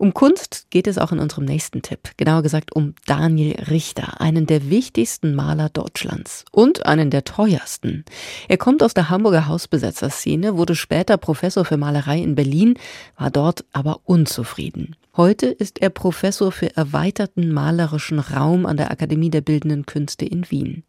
Um 0.00 0.14
Kunst 0.14 0.68
geht 0.70 0.86
es 0.86 0.96
auch 0.96 1.12
in 1.12 1.18
unserem 1.18 1.44
nächsten 1.44 1.82
Tipp, 1.82 2.12
genauer 2.16 2.40
gesagt 2.40 2.74
um 2.74 2.94
Daniel 3.04 3.54
Richter, 3.64 4.18
einen 4.18 4.46
der 4.46 4.70
wichtigsten 4.70 5.34
Maler 5.34 5.68
Deutschlands 5.68 6.46
und 6.52 6.86
einen 6.86 7.10
der 7.10 7.24
teuersten. 7.24 8.06
Er 8.48 8.56
kommt 8.56 8.82
aus 8.82 8.94
der 8.94 9.10
Hamburger 9.10 9.46
Hausbesetzerszene, 9.46 10.56
wurde 10.56 10.74
später 10.74 11.18
Professor 11.18 11.66
für 11.66 11.76
Malerei 11.76 12.18
in 12.18 12.34
Berlin, 12.34 12.78
war 13.18 13.30
dort 13.30 13.66
aber 13.74 14.00
unzufrieden. 14.04 14.96
Heute 15.20 15.48
ist 15.48 15.82
er 15.82 15.90
Professor 15.90 16.50
für 16.50 16.74
erweiterten 16.78 17.52
malerischen 17.52 18.20
Raum 18.20 18.64
an 18.64 18.78
der 18.78 18.90
Akademie 18.90 19.28
der 19.28 19.42
Bildenden 19.42 19.84
Künste 19.84 20.24
in 20.24 20.50
Wien. 20.50 20.82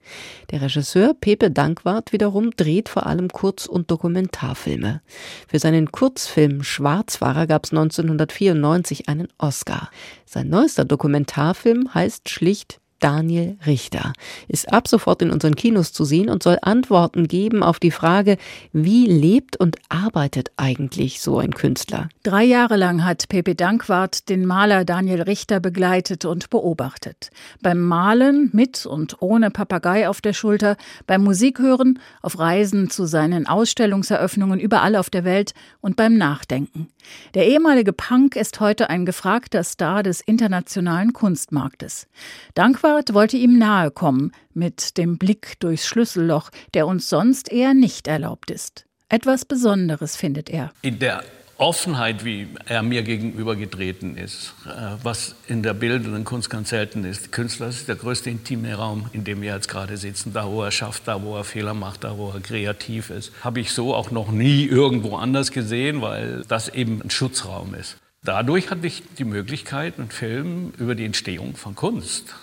Der 0.51 0.61
Regisseur 0.61 1.13
Pepe 1.13 1.51
Dankwart 1.51 2.13
wiederum 2.13 2.51
dreht 2.51 2.87
vor 2.87 3.07
allem 3.07 3.27
Kurz- 3.27 3.65
und 3.65 3.91
Dokumentarfilme. 3.91 5.01
Für 5.49 5.59
seinen 5.59 5.91
Kurzfilm 5.91 6.63
Schwarzfahrer 6.63 7.45
gab 7.45 7.65
es 7.65 7.71
1994 7.71 9.09
einen 9.09 9.27
Oscar. 9.37 9.89
Sein 10.25 10.47
neuester 10.47 10.85
Dokumentarfilm 10.85 11.93
heißt 11.93 12.29
schlicht 12.29 12.80
Daniel 13.01 13.57
Richter, 13.65 14.13
ist 14.47 14.71
ab 14.71 14.87
sofort 14.87 15.23
in 15.23 15.31
unseren 15.31 15.55
Kinos 15.55 15.91
zu 15.91 16.05
sehen 16.05 16.29
und 16.29 16.43
soll 16.43 16.59
Antworten 16.61 17.27
geben 17.27 17.63
auf 17.63 17.79
die 17.79 17.89
Frage, 17.89 18.37
wie 18.73 19.07
lebt 19.07 19.57
und 19.57 19.77
arbeitet 19.89 20.51
eigentlich 20.55 21.19
so 21.19 21.39
ein 21.39 21.55
Künstler? 21.55 22.09
Drei 22.21 22.43
Jahre 22.43 22.75
lang 22.75 23.03
hat 23.03 23.27
Pepe 23.27 23.55
Dankwart 23.55 24.29
den 24.29 24.45
Maler 24.45 24.85
Daniel 24.85 25.23
Richter 25.23 25.59
begleitet 25.59 26.25
und 26.25 26.51
beobachtet. 26.51 27.31
Beim 27.63 27.81
Malen 27.81 28.51
mit 28.53 28.85
und 28.85 29.19
ohne 29.19 29.49
Papagei 29.49 30.07
auf 30.07 30.21
der 30.21 30.33
Schulter, 30.33 30.77
beim 31.07 31.23
Musikhören, 31.23 31.97
auf 32.21 32.37
Reisen 32.37 32.91
zu 32.91 33.07
seinen 33.07 33.47
Ausstellungseröffnungen 33.47 34.59
überall 34.59 34.95
auf 34.95 35.09
der 35.09 35.25
Welt 35.25 35.55
und 35.81 35.95
beim 35.95 36.17
Nachdenken. 36.17 36.87
Der 37.33 37.47
ehemalige 37.47 37.93
Punk 37.93 38.35
ist 38.35 38.59
heute 38.59 38.91
ein 38.91 39.07
gefragter 39.07 39.63
Star 39.63 40.03
des 40.03 40.21
internationalen 40.21 41.13
Kunstmarktes. 41.13 42.07
Dankwart 42.53 42.90
wollte 43.13 43.37
ihm 43.37 43.57
nahe 43.57 43.91
kommen, 43.91 44.31
mit 44.53 44.97
dem 44.97 45.17
Blick 45.17 45.59
durchs 45.59 45.87
Schlüsselloch, 45.87 46.49
der 46.73 46.87
uns 46.87 47.09
sonst 47.09 47.51
eher 47.51 47.73
nicht 47.73 48.07
erlaubt 48.07 48.51
ist. 48.51 48.85
Etwas 49.09 49.45
Besonderes 49.45 50.15
findet 50.15 50.49
er. 50.49 50.71
In 50.81 50.99
der 50.99 51.23
Offenheit, 51.57 52.25
wie 52.25 52.47
er 52.65 52.81
mir 52.81 53.03
gegenüber 53.03 53.55
getreten 53.55 54.17
ist, 54.17 54.55
äh, 54.65 54.97
was 55.03 55.35
in 55.47 55.61
der 55.61 55.75
bildenden 55.75 56.23
Kunst 56.23 56.49
ganz 56.49 56.69
selten 56.69 57.03
ist. 57.03 57.31
Künstler 57.31 57.67
ist 57.67 57.87
der 57.87 57.97
größte 57.97 58.31
intime 58.31 58.73
Raum, 58.73 59.09
in 59.13 59.23
dem 59.25 59.41
wir 59.43 59.53
jetzt 59.53 59.67
gerade 59.67 59.95
sitzen, 59.97 60.33
da 60.33 60.47
wo 60.47 60.63
er 60.63 60.71
schafft, 60.71 61.07
da 61.07 61.21
wo 61.21 61.37
er 61.37 61.43
Fehler 61.43 61.75
macht, 61.75 62.03
da 62.03 62.17
wo 62.17 62.31
er 62.31 62.39
kreativ 62.39 63.11
ist. 63.11 63.31
Habe 63.43 63.59
ich 63.59 63.73
so 63.73 63.93
auch 63.93 64.09
noch 64.09 64.31
nie 64.31 64.65
irgendwo 64.65 65.17
anders 65.17 65.51
gesehen, 65.51 66.01
weil 66.01 66.43
das 66.47 66.67
eben 66.69 66.99
ein 67.03 67.11
Schutzraum 67.11 67.75
ist. 67.75 67.97
Dadurch 68.23 68.71
hatte 68.71 68.87
ich 68.87 69.03
die 69.19 69.23
Möglichkeit, 69.23 69.99
einen 69.99 70.09
Film 70.09 70.73
über 70.79 70.95
die 70.95 71.05
Entstehung 71.05 71.55
von 71.55 71.75
Kunst 71.75 72.33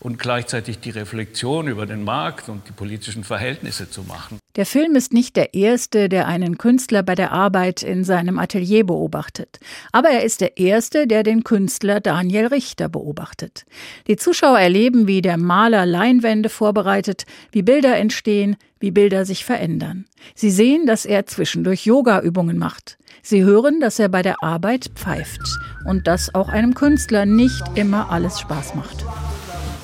und 0.00 0.18
gleichzeitig 0.18 0.80
die 0.80 0.90
Reflexion 0.90 1.68
über 1.68 1.86
den 1.86 2.02
Markt 2.04 2.48
und 2.48 2.66
die 2.66 2.72
politischen 2.72 3.22
Verhältnisse 3.22 3.90
zu 3.90 4.02
machen. 4.02 4.38
Der 4.56 4.66
Film 4.66 4.96
ist 4.96 5.12
nicht 5.12 5.36
der 5.36 5.54
erste, 5.54 6.08
der 6.08 6.26
einen 6.26 6.58
Künstler 6.58 7.02
bei 7.02 7.14
der 7.14 7.30
Arbeit 7.32 7.82
in 7.82 8.02
seinem 8.02 8.38
Atelier 8.38 8.84
beobachtet. 8.84 9.60
Aber 9.92 10.08
er 10.08 10.24
ist 10.24 10.40
der 10.40 10.56
erste, 10.58 11.06
der 11.06 11.22
den 11.22 11.44
Künstler 11.44 12.00
Daniel 12.00 12.46
Richter 12.46 12.88
beobachtet. 12.88 13.64
Die 14.08 14.16
Zuschauer 14.16 14.58
erleben, 14.58 15.06
wie 15.06 15.22
der 15.22 15.36
Maler 15.36 15.86
Leinwände 15.86 16.48
vorbereitet, 16.48 17.26
wie 17.52 17.62
Bilder 17.62 17.96
entstehen, 17.96 18.56
wie 18.80 18.90
Bilder 18.90 19.24
sich 19.24 19.44
verändern. 19.44 20.06
Sie 20.34 20.50
sehen, 20.50 20.86
dass 20.86 21.04
er 21.04 21.26
zwischendurch 21.26 21.84
Yoga-Übungen 21.84 22.58
macht. 22.58 22.98
Sie 23.22 23.44
hören, 23.44 23.80
dass 23.80 23.98
er 23.98 24.08
bei 24.08 24.22
der 24.22 24.42
Arbeit 24.42 24.90
pfeift 24.94 25.42
und 25.84 26.06
dass 26.06 26.34
auch 26.34 26.48
einem 26.48 26.74
Künstler 26.74 27.26
nicht 27.26 27.62
immer 27.74 28.10
alles 28.10 28.40
Spaß 28.40 28.74
macht. 28.74 29.04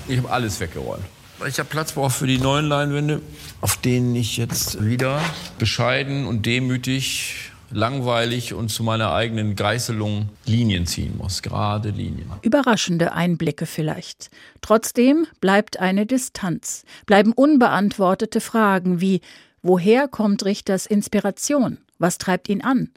Ich 0.09 0.19
habe 0.19 0.31
alles 0.31 0.61
weggeräumt. 0.61 1.05
Ich 1.49 1.59
habe 1.59 1.69
Platz 1.69 1.93
brauche 1.93 2.11
für 2.11 2.27
die 2.27 2.39
neuen 2.39 2.67
Leinwände, 2.67 3.21
auf 3.61 3.77
denen 3.77 4.15
ich 4.15 4.37
jetzt 4.37 4.85
wieder 4.85 5.21
bescheiden 5.59 6.27
und 6.27 6.47
demütig 6.47 7.51
langweilig 7.71 8.55
und 8.55 8.69
zu 8.69 8.85
meiner 8.85 9.13
eigenen 9.13 9.57
Geißelung 9.57 10.29
Linien 10.45 10.87
ziehen 10.87 11.17
muss, 11.19 11.43
gerade 11.43 11.91
Linien. 11.91 12.31
Überraschende 12.43 13.13
Einblicke 13.13 13.67
vielleicht. 13.67 14.31
Trotzdem 14.61 15.27
bleibt 15.41 15.81
eine 15.81 16.07
Distanz, 16.07 16.85
bleiben 17.07 17.33
unbeantwortete 17.33 18.41
Fragen 18.41 19.01
wie 19.01 19.21
woher 19.63 20.07
kommt 20.07 20.45
Richters 20.45 20.87
Inspiration? 20.87 21.79
Was 21.99 22.19
treibt 22.19 22.49
ihn 22.49 22.63
an? 22.63 22.91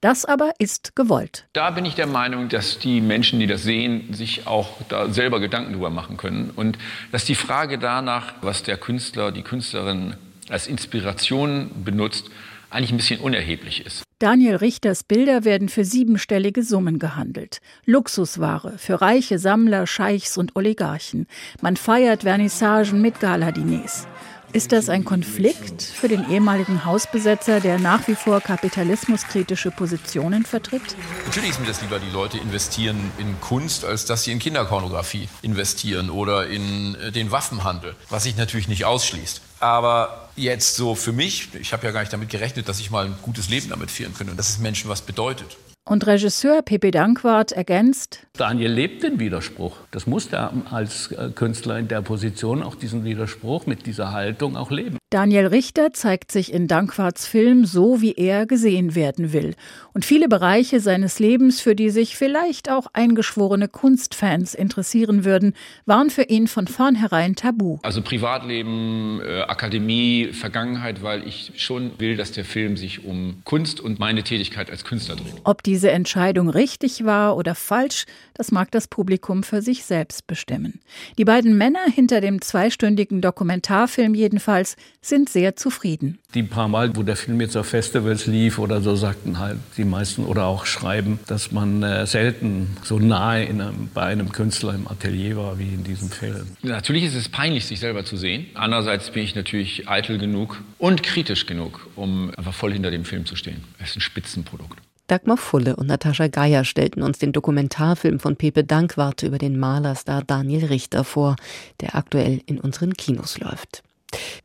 Das 0.00 0.24
aber 0.24 0.52
ist 0.58 0.94
gewollt. 0.94 1.46
Da 1.52 1.70
bin 1.70 1.84
ich 1.84 1.94
der 1.94 2.06
Meinung, 2.06 2.48
dass 2.48 2.78
die 2.78 3.00
Menschen, 3.00 3.40
die 3.40 3.46
das 3.46 3.62
sehen, 3.62 4.12
sich 4.12 4.46
auch 4.46 4.80
da 4.88 5.10
selber 5.10 5.40
Gedanken 5.40 5.72
drüber 5.72 5.90
machen 5.90 6.16
können. 6.16 6.50
Und 6.54 6.78
dass 7.10 7.24
die 7.24 7.34
Frage 7.34 7.78
danach, 7.78 8.34
was 8.42 8.62
der 8.62 8.76
Künstler, 8.76 9.32
die 9.32 9.42
Künstlerin 9.42 10.14
als 10.48 10.66
Inspiration 10.66 11.70
benutzt, 11.84 12.30
eigentlich 12.70 12.92
ein 12.92 12.96
bisschen 12.96 13.20
unerheblich 13.20 13.84
ist. 13.86 14.02
Daniel 14.18 14.56
Richters 14.56 15.04
Bilder 15.04 15.44
werden 15.44 15.68
für 15.68 15.84
siebenstellige 15.84 16.62
Summen 16.62 16.98
gehandelt. 16.98 17.58
Luxusware 17.84 18.78
für 18.78 19.00
reiche 19.00 19.38
Sammler, 19.38 19.86
Scheichs 19.86 20.38
und 20.38 20.56
Oligarchen. 20.56 21.26
Man 21.60 21.76
feiert 21.76 22.22
Vernissagen 22.22 23.00
mit 23.00 23.20
Galadiners. 23.20 24.06
Ist 24.54 24.70
das 24.70 24.88
ein 24.88 25.04
Konflikt 25.04 25.82
für 25.82 26.06
den 26.06 26.30
ehemaligen 26.30 26.84
Hausbesetzer, 26.84 27.58
der 27.58 27.80
nach 27.80 28.06
wie 28.06 28.14
vor 28.14 28.40
kapitalismuskritische 28.40 29.72
Positionen 29.72 30.44
vertritt? 30.44 30.94
Natürlich 31.26 31.50
ist 31.50 31.60
mir 31.60 31.66
das 31.66 31.82
lieber, 31.82 31.98
die 31.98 32.10
Leute 32.12 32.38
investieren 32.38 33.10
in 33.18 33.40
Kunst, 33.40 33.84
als 33.84 34.04
dass 34.04 34.22
sie 34.22 34.30
in 34.30 34.38
Kinderpornografie 34.38 35.28
investieren 35.42 36.08
oder 36.08 36.46
in 36.46 36.94
äh, 36.94 37.10
den 37.10 37.32
Waffenhandel, 37.32 37.96
was 38.10 38.22
sich 38.22 38.36
natürlich 38.36 38.68
nicht 38.68 38.84
ausschließt. 38.84 39.40
Aber 39.58 40.28
jetzt 40.36 40.76
so 40.76 40.94
für 40.94 41.12
mich, 41.12 41.48
ich 41.54 41.72
habe 41.72 41.84
ja 41.84 41.90
gar 41.90 42.00
nicht 42.02 42.12
damit 42.12 42.28
gerechnet, 42.28 42.68
dass 42.68 42.78
ich 42.78 42.92
mal 42.92 43.06
ein 43.06 43.16
gutes 43.22 43.48
Leben 43.48 43.70
damit 43.70 43.90
führen 43.90 44.14
könnte 44.14 44.30
und 44.30 44.36
dass 44.36 44.50
es 44.50 44.58
Menschen 44.60 44.88
was 44.88 45.02
bedeutet. 45.02 45.56
Und 45.86 46.06
Regisseur 46.06 46.62
Pepe 46.62 46.90
Dankwart 46.90 47.52
ergänzt: 47.52 48.26
Daniel 48.38 48.72
lebt 48.72 49.02
den 49.02 49.20
Widerspruch. 49.20 49.76
Das 49.90 50.06
muss 50.06 50.26
er 50.32 50.50
als 50.70 51.12
äh, 51.12 51.28
Künstler 51.34 51.78
in 51.78 51.88
der 51.88 52.00
Position 52.00 52.62
auch 52.62 52.74
diesen 52.74 53.04
Widerspruch 53.04 53.66
mit 53.66 53.84
dieser 53.84 54.12
Haltung 54.12 54.56
auch 54.56 54.70
leben. 54.70 54.96
Daniel 55.10 55.46
Richter 55.46 55.92
zeigt 55.92 56.32
sich 56.32 56.52
in 56.52 56.66
Dankwarts 56.66 57.26
Film 57.26 57.66
so, 57.66 58.00
wie 58.00 58.14
er 58.14 58.46
gesehen 58.46 58.96
werden 58.96 59.32
will. 59.32 59.54
Und 59.92 60.04
viele 60.04 60.26
Bereiche 60.26 60.80
seines 60.80 61.20
Lebens, 61.20 61.60
für 61.60 61.76
die 61.76 61.90
sich 61.90 62.16
vielleicht 62.16 62.68
auch 62.68 62.86
eingeschworene 62.94 63.68
Kunstfans 63.68 64.54
interessieren 64.54 65.24
würden, 65.24 65.54
waren 65.86 66.10
für 66.10 66.22
ihn 66.22 66.48
von 66.48 66.66
vornherein 66.66 67.36
tabu. 67.36 67.78
Also 67.82 68.02
Privatleben, 68.02 69.20
äh, 69.20 69.42
Akademie, 69.42 70.30
Vergangenheit, 70.32 71.02
weil 71.04 71.28
ich 71.28 71.52
schon 71.56 71.92
will, 71.98 72.16
dass 72.16 72.32
der 72.32 72.44
Film 72.44 72.76
sich 72.76 73.04
um 73.04 73.42
Kunst 73.44 73.80
und 73.80 74.00
meine 74.00 74.24
Tätigkeit 74.24 74.70
als 74.70 74.84
Künstler 74.84 75.14
dreht. 75.14 75.34
Ob 75.44 75.62
diese 75.74 75.90
Entscheidung 75.90 76.48
richtig 76.50 77.04
war 77.04 77.36
oder 77.36 77.56
falsch, 77.56 78.04
das 78.34 78.52
mag 78.52 78.70
das 78.70 78.86
Publikum 78.86 79.42
für 79.42 79.60
sich 79.60 79.84
selbst 79.84 80.28
bestimmen. 80.28 80.78
Die 81.18 81.24
beiden 81.24 81.58
Männer 81.58 81.84
hinter 81.92 82.20
dem 82.20 82.40
zweistündigen 82.40 83.20
Dokumentarfilm 83.20 84.14
jedenfalls 84.14 84.76
sind 85.02 85.28
sehr 85.28 85.56
zufrieden. 85.56 86.20
Die 86.32 86.44
paar 86.44 86.68
Mal, 86.68 86.94
wo 86.94 87.02
der 87.02 87.16
Film 87.16 87.40
jetzt 87.40 87.56
auf 87.56 87.66
Festivals 87.66 88.26
lief 88.26 88.60
oder 88.60 88.82
so, 88.82 88.94
sagten 88.94 89.40
halt 89.40 89.58
die 89.76 89.84
meisten 89.84 90.24
oder 90.26 90.44
auch 90.44 90.64
schreiben, 90.64 91.18
dass 91.26 91.50
man 91.50 91.82
äh, 91.82 92.06
selten 92.06 92.76
so 92.84 93.00
nahe 93.00 93.48
einem, 93.48 93.90
bei 93.92 94.02
einem 94.02 94.30
Künstler 94.30 94.76
im 94.76 94.86
Atelier 94.86 95.36
war 95.36 95.58
wie 95.58 95.74
in 95.74 95.82
diesem 95.82 96.08
Film. 96.08 96.46
Natürlich 96.62 97.02
ist 97.02 97.16
es 97.16 97.28
peinlich, 97.28 97.66
sich 97.66 97.80
selber 97.80 98.04
zu 98.04 98.16
sehen. 98.16 98.46
Andererseits 98.54 99.10
bin 99.10 99.24
ich 99.24 99.34
natürlich 99.34 99.88
eitel 99.88 100.18
genug 100.18 100.62
und 100.78 101.02
kritisch 101.02 101.46
genug, 101.46 101.88
um 101.96 102.30
einfach 102.36 102.54
voll 102.54 102.72
hinter 102.72 102.92
dem 102.92 103.04
Film 103.04 103.26
zu 103.26 103.34
stehen. 103.34 103.64
Es 103.80 103.90
ist 103.90 103.96
ein 103.96 104.02
Spitzenprodukt. 104.02 104.78
Dagmar 105.06 105.36
Fulle 105.36 105.76
und 105.76 105.88
Natascha 105.88 106.28
Geier 106.28 106.64
stellten 106.64 107.02
uns 107.02 107.18
den 107.18 107.32
Dokumentarfilm 107.32 108.20
von 108.20 108.36
Pepe 108.36 108.64
Dankwart 108.64 109.22
über 109.22 109.36
den 109.36 109.58
Malerstar 109.58 110.22
Daniel 110.22 110.64
Richter 110.64 111.04
vor, 111.04 111.36
der 111.82 111.94
aktuell 111.94 112.40
in 112.46 112.58
unseren 112.58 112.94
Kinos 112.94 113.38
läuft. 113.38 113.82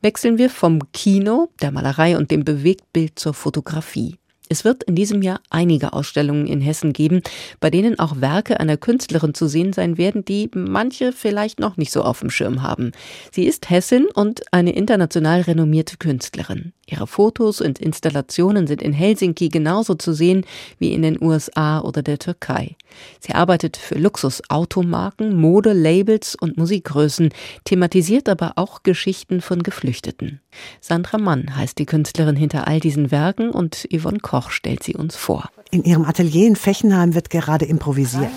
Wechseln 0.02 0.38
wir 0.38 0.50
vom 0.50 0.92
Kino, 0.92 1.50
der 1.62 1.72
Malerei 1.72 2.18
und 2.18 2.30
dem 2.30 2.44
Bewegtbild 2.44 3.18
zur 3.18 3.34
Fotografie. 3.34 4.18
Es 4.52 4.66
wird 4.66 4.84
in 4.84 4.96
diesem 4.96 5.22
Jahr 5.22 5.40
einige 5.52 5.94
Ausstellungen 5.94 6.48
in 6.48 6.60
Hessen 6.60 6.92
geben, 6.92 7.22
bei 7.60 7.70
denen 7.70 8.00
auch 8.00 8.20
Werke 8.20 8.60
einer 8.60 8.78
Künstlerin 8.78 9.36
zu 9.36 9.48
sehen 9.48 9.74
sein 9.74 9.98
werden, 9.98 10.26
die 10.26 10.50
manche 10.54 11.14
vielleicht 11.14 11.60
noch 11.60 11.78
nicht 11.78 11.92
so 11.92 12.02
auf 12.02 12.20
dem 12.20 12.32
Schirm 12.32 12.64
haben. 12.64 12.92
Sie 13.32 13.46
ist 13.46 13.70
Hessin 13.70 14.08
und 14.14 14.42
eine 14.52 14.74
international 14.74 15.42
renommierte 15.42 15.98
Künstlerin. 15.98 16.74
Ihre 16.92 17.08
Fotos 17.08 17.62
und 17.62 17.80
Installationen 17.80 18.68
sind 18.68 18.82
in 18.82 18.94
Helsinki 18.94 19.50
genauso 19.50 19.96
zu 19.96 20.14
sehen 20.14 20.46
wie 20.80 20.94
in 20.94 21.02
den 21.02 21.22
USA 21.22 21.80
oder 21.82 22.02
der 22.02 22.20
Türkei. 22.20 22.76
Sie 23.20 23.34
arbeitet 23.34 23.78
für 23.78 23.96
Luxusautomarken, 23.96 25.36
Mode, 25.36 25.74
Labels 25.74 26.36
und 26.36 26.58
Musikgrößen, 26.58 27.30
thematisiert 27.64 28.30
aber 28.30 28.54
auch 28.56 28.84
Geschichten 28.84 29.42
von 29.42 29.64
Geflüchteten. 29.64 30.42
Sandra 30.82 31.18
Mann 31.18 31.56
heißt 31.56 31.78
die 31.78 31.86
Künstlerin 31.86 32.36
hinter 32.36 32.68
all 32.68 32.80
diesen 32.80 33.12
Werken 33.12 33.52
und 33.52 33.88
Yvonne 33.94 34.20
Koch 34.20 34.50
stellt 34.50 34.84
sie 34.84 34.96
uns 34.96 35.16
vor. 35.16 35.50
In 35.72 35.84
ihrem 35.84 36.06
Atelier 36.06 36.48
in 36.48 36.56
Fechenheim 36.56 37.14
wird 37.14 37.30
gerade 37.30 37.66
improvisiert. 37.66 38.32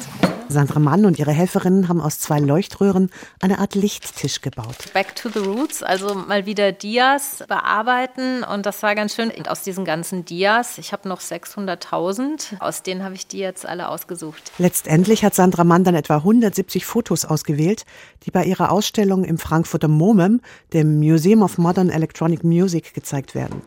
Sandra 0.48 0.80
Mann 0.80 1.04
und 1.04 1.18
ihre 1.18 1.32
Helferinnen 1.32 1.88
haben 1.88 2.00
aus 2.00 2.18
zwei 2.18 2.38
Leuchtröhren 2.38 3.10
eine 3.40 3.58
Art 3.58 3.74
Lichttisch 3.74 4.40
gebaut. 4.40 4.76
Back 4.92 5.14
to 5.16 5.28
the 5.28 5.38
Roots, 5.38 5.82
also 5.82 6.14
mal 6.14 6.46
wieder 6.46 6.72
Dias 6.72 7.44
bearbeiten 7.48 8.44
und 8.44 8.66
das 8.66 8.82
war 8.82 8.94
ganz 8.94 9.14
schön. 9.14 9.30
Und 9.30 9.48
aus 9.48 9.62
diesen 9.62 9.84
ganzen 9.84 10.24
Dias, 10.24 10.78
ich 10.78 10.92
habe 10.92 11.08
noch 11.08 11.20
600.000, 11.20 12.60
aus 12.60 12.82
denen 12.82 13.02
habe 13.02 13.14
ich 13.14 13.26
die 13.26 13.38
jetzt 13.38 13.66
alle 13.66 13.88
ausgesucht. 13.88 14.52
Letztendlich 14.58 15.24
hat 15.24 15.34
Sandra 15.34 15.64
Mann 15.64 15.84
dann 15.84 15.94
etwa 15.94 16.16
170 16.16 16.84
Fotos 16.84 17.24
ausgewählt, 17.24 17.84
die 18.24 18.30
bei 18.30 18.44
ihrer 18.44 18.70
Ausstellung 18.70 19.24
im 19.24 19.38
Frankfurter 19.38 19.88
MoMEM, 19.88 20.40
dem 20.72 20.98
Museum 20.98 21.42
of 21.42 21.58
Modern 21.58 21.90
Electronic 21.90 22.44
Music, 22.44 22.94
gezeigt 22.94 23.34
werden. 23.34 23.62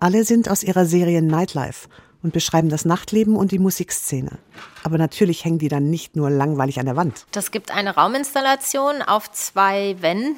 Alle 0.00 0.24
sind 0.24 0.48
aus 0.48 0.62
ihrer 0.62 0.86
Serie 0.86 1.22
Nightlife 1.22 1.88
und 2.22 2.32
beschreiben 2.32 2.68
das 2.68 2.84
Nachtleben 2.84 3.36
und 3.36 3.52
die 3.52 3.58
Musikszene. 3.58 4.38
Aber 4.82 4.98
natürlich 4.98 5.44
hängen 5.44 5.58
die 5.58 5.68
dann 5.68 5.90
nicht 5.90 6.16
nur 6.16 6.30
langweilig 6.30 6.78
an 6.78 6.86
der 6.86 6.96
Wand. 6.96 7.26
Das 7.32 7.50
gibt 7.50 7.70
eine 7.70 7.94
Rauminstallation 7.94 9.02
auf 9.02 9.30
zwei 9.32 9.96
Wänden, 10.00 10.36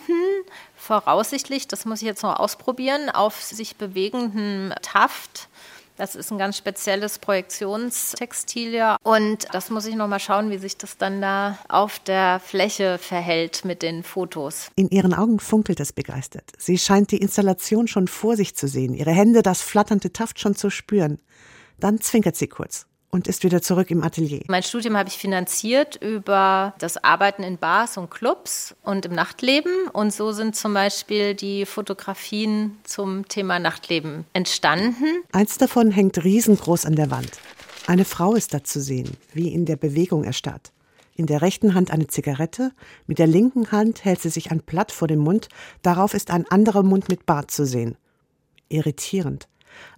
voraussichtlich, 0.77 1.69
das 1.69 1.85
muss 1.85 2.03
ich 2.03 2.07
jetzt 2.07 2.23
noch 2.23 2.39
ausprobieren, 2.39 3.11
auf 3.11 3.43
sich 3.43 3.77
bewegendem 3.77 4.73
Taft. 4.83 5.49
Das 5.97 6.17
ist 6.17 6.33
ein 6.33 6.39
ganz 6.39 6.57
spezielles 6.57 7.21
Projektionstextil, 7.21 8.75
ja. 8.75 8.97
Und 9.05 9.47
das 9.53 9.71
muss 9.71 9.87
ich 9.87 9.95
noch 9.95 10.09
mal 10.09 10.19
schauen, 10.19 10.51
wie 10.51 10.59
sich 10.59 10.77
das 10.77 10.97
dann 10.97 11.21
da 11.21 11.57
auf 11.69 12.01
der 12.01 12.41
Fläche 12.45 12.99
verhält 12.99 13.65
mit 13.65 13.83
den 13.83 14.03
Fotos. 14.03 14.71
In 14.75 14.89
ihren 14.91 15.15
Augen 15.15 15.39
funkelt 15.39 15.79
es 15.79 15.93
begeistert. 15.93 16.51
Sie 16.59 16.79
scheint 16.79 17.13
die 17.13 17.19
Installation 17.19 17.87
schon 17.87 18.09
vor 18.09 18.35
sich 18.37 18.57
zu 18.57 18.67
sehen, 18.67 18.95
ihre 18.95 19.13
Hände 19.13 19.43
das 19.43 19.63
flatternde 19.63 20.13
Taft 20.13 20.41
schon 20.41 20.57
zu 20.57 20.69
spüren. 20.69 21.21
Dann 21.79 22.01
zwinkert 22.01 22.37
sie 22.37 22.49
kurz 22.49 22.87
und 23.15 23.29
ist 23.29 23.45
wieder 23.45 23.63
zurück 23.63 23.93
im 23.93 24.03
Atelier. 24.03 24.43
Mein 24.49 24.65
Studium 24.65 24.97
habe 24.97 25.09
ich 25.09 25.17
finanziert 25.17 25.95
über 26.03 26.75
das 26.79 27.03
Arbeiten 27.05 27.45
in 27.45 27.59
Bars 27.59 27.97
und 27.97 28.11
Clubs 28.11 28.75
und 28.83 29.07
im 29.07 29.13
Nachtleben. 29.13 29.87
Und 29.93 30.13
so 30.13 30.33
sind 30.33 30.57
zum 30.57 30.75
Beispiel 30.75 31.35
die 31.35 31.65
Fotografien 31.65 32.77
zum 32.83 33.29
Thema 33.29 33.61
Nachtleben 33.61 34.25
entstanden. 34.33 35.23
Eins 35.31 35.59
davon 35.59 35.93
hängt 35.93 36.25
riesengroß 36.25 36.87
an 36.87 36.97
der 36.97 37.13
Wand. 37.13 37.31
Eine 37.87 38.05
Frau 38.05 38.35
ist 38.35 38.53
da 38.53 38.65
zu 38.65 38.81
sehen, 38.81 39.17
wie 39.33 39.55
in 39.55 39.65
der 39.65 39.77
Bewegung 39.77 40.25
erstarrt. 40.25 40.73
In 41.15 41.27
der 41.27 41.41
rechten 41.41 41.75
Hand 41.75 41.93
eine 41.93 42.09
Zigarette, 42.09 42.73
mit 43.07 43.21
der 43.21 43.29
linken 43.29 43.71
Hand 43.71 44.05
hält 44.05 44.23
sie 44.23 44.31
sich 44.31 44.51
ein 44.51 44.63
Blatt 44.63 44.91
vor 44.91 45.07
den 45.07 45.21
Mund, 45.21 45.49
darauf 45.83 46.15
ist 46.15 46.33
ein 46.33 46.47
anderer 46.51 46.83
Mund 46.83 47.09
mit 47.09 47.27
Bart 47.27 47.53
zu 47.53 47.65
sehen. 47.65 47.97
Irritierend 48.69 49.47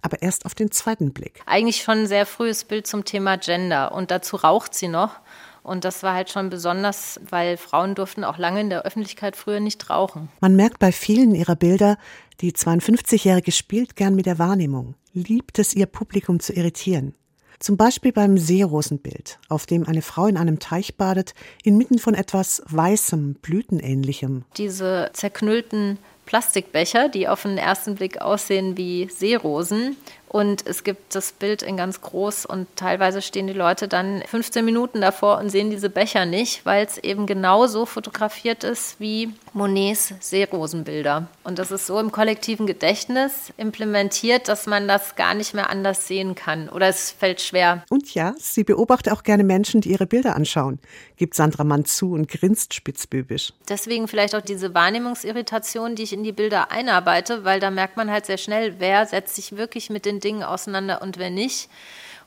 aber 0.01 0.21
erst 0.21 0.45
auf 0.45 0.55
den 0.55 0.71
zweiten 0.71 1.13
Blick. 1.13 1.41
Eigentlich 1.45 1.83
schon 1.83 1.99
ein 1.99 2.07
sehr 2.07 2.25
frühes 2.25 2.63
Bild 2.63 2.87
zum 2.87 3.05
Thema 3.05 3.37
Gender 3.37 3.91
und 3.91 4.11
dazu 4.11 4.35
raucht 4.35 4.73
sie 4.73 4.87
noch. 4.87 5.19
Und 5.63 5.83
das 5.83 6.01
war 6.01 6.13
halt 6.13 6.29
schon 6.29 6.49
besonders, 6.49 7.19
weil 7.29 7.57
Frauen 7.57 7.93
durften 7.93 8.23
auch 8.23 8.37
lange 8.37 8.61
in 8.61 8.69
der 8.69 8.83
Öffentlichkeit 8.83 9.35
früher 9.35 9.59
nicht 9.59 9.89
rauchen. 9.89 10.29
Man 10.39 10.55
merkt 10.55 10.79
bei 10.79 10.93
vielen 10.93 11.35
ihrer 11.35 11.57
Bilder, 11.57 11.97
die 12.39 12.53
52-Jährige 12.53 13.51
spielt 13.51 13.97
gern 13.97 14.15
mit 14.15 14.27
der 14.27 14.39
Wahrnehmung, 14.39 14.95
liebt 15.11 15.59
es, 15.59 15.73
ihr 15.73 15.85
Publikum 15.85 16.39
zu 16.39 16.53
irritieren. 16.53 17.15
Zum 17.59 17.75
Beispiel 17.75 18.13
beim 18.13 18.37
Seerosenbild, 18.37 19.39
auf 19.49 19.65
dem 19.65 19.85
eine 19.85 20.03
Frau 20.03 20.27
in 20.27 20.37
einem 20.37 20.59
Teich 20.59 20.95
badet, 20.95 21.33
inmitten 21.63 21.97
von 21.97 22.13
etwas 22.13 22.61
Weißem, 22.67 23.33
Blütenähnlichem. 23.41 24.45
Diese 24.57 25.09
zerknüllten 25.13 25.97
Plastikbecher, 26.27 27.09
die 27.09 27.27
auf 27.27 27.41
den 27.41 27.57
ersten 27.57 27.95
Blick 27.95 28.21
aussehen 28.21 28.77
wie 28.77 29.09
Seerosen, 29.09 29.97
und 30.29 30.67
es 30.67 30.83
gibt 30.83 31.15
das 31.15 31.31
Bild 31.31 31.61
in 31.61 31.77
ganz 31.77 32.01
groß 32.01 32.45
und 32.45 32.67
teilweise 32.75 33.21
stehen 33.21 33.47
die 33.47 33.53
Leute 33.53 33.87
dann 33.87 34.21
15 34.27 34.63
Minuten 34.63 34.99
davor 34.99 35.37
und 35.37 35.49
sehen 35.49 35.69
diese 35.69 35.89
Becher 35.89 36.25
nicht, 36.25 36.65
weil 36.65 36.85
es 36.85 36.97
eben 36.97 37.25
genau 37.25 37.67
so 37.67 37.85
fotografiert 37.85 38.63
ist 38.63 38.99
wie 38.99 39.33
Monets 39.53 40.13
Seerosenbilder. 40.19 41.27
Und 41.43 41.59
das 41.59 41.71
ist 41.71 41.87
so 41.87 41.99
im 41.99 42.11
kollektiven 42.11 42.67
Gedächtnis 42.67 43.53
implementiert, 43.57 44.47
dass 44.49 44.67
man 44.67 44.87
das 44.87 45.15
gar 45.15 45.33
nicht 45.33 45.53
mehr 45.53 45.69
anders 45.69 46.07
sehen 46.07 46.35
kann 46.35 46.69
oder 46.69 46.87
es 46.87 47.11
fällt 47.11 47.41
schwer. 47.41 47.83
Und 47.89 48.13
ja, 48.13 48.35
sie 48.37 48.63
beobachtet 48.63 49.13
auch 49.13 49.23
gerne 49.23 49.43
Menschen, 49.43 49.81
die 49.81 49.91
ihre 49.91 50.05
Bilder 50.05 50.35
anschauen, 50.35 50.79
gibt 51.15 51.35
Sandra 51.35 51.63
Mann 51.63 51.85
zu 51.85 52.11
und 52.11 52.27
grinst 52.27 52.73
spitzbübisch. 52.73 53.53
Deswegen 53.69 54.07
vielleicht 54.07 54.35
auch 54.35 54.41
diese 54.41 54.73
Wahrnehmungsirritation, 54.73 55.95
die 55.95 56.03
ich 56.03 56.13
in 56.13 56.23
die 56.23 56.33
Bilder 56.33 56.71
einarbeite, 56.71 57.45
weil 57.45 57.59
da 57.59 57.71
merkt 57.71 57.97
man 57.97 58.11
halt 58.11 58.25
sehr 58.25 58.37
schnell, 58.37 58.75
wer 58.79 59.05
setzt 59.05 59.35
sich 59.35 59.55
wirklich 59.55 59.89
mit 59.89 60.05
den 60.05 60.16
den 60.17 60.21
Dingen 60.21 60.43
auseinander 60.43 61.01
und 61.01 61.17
wer 61.17 61.29
nicht. 61.29 61.69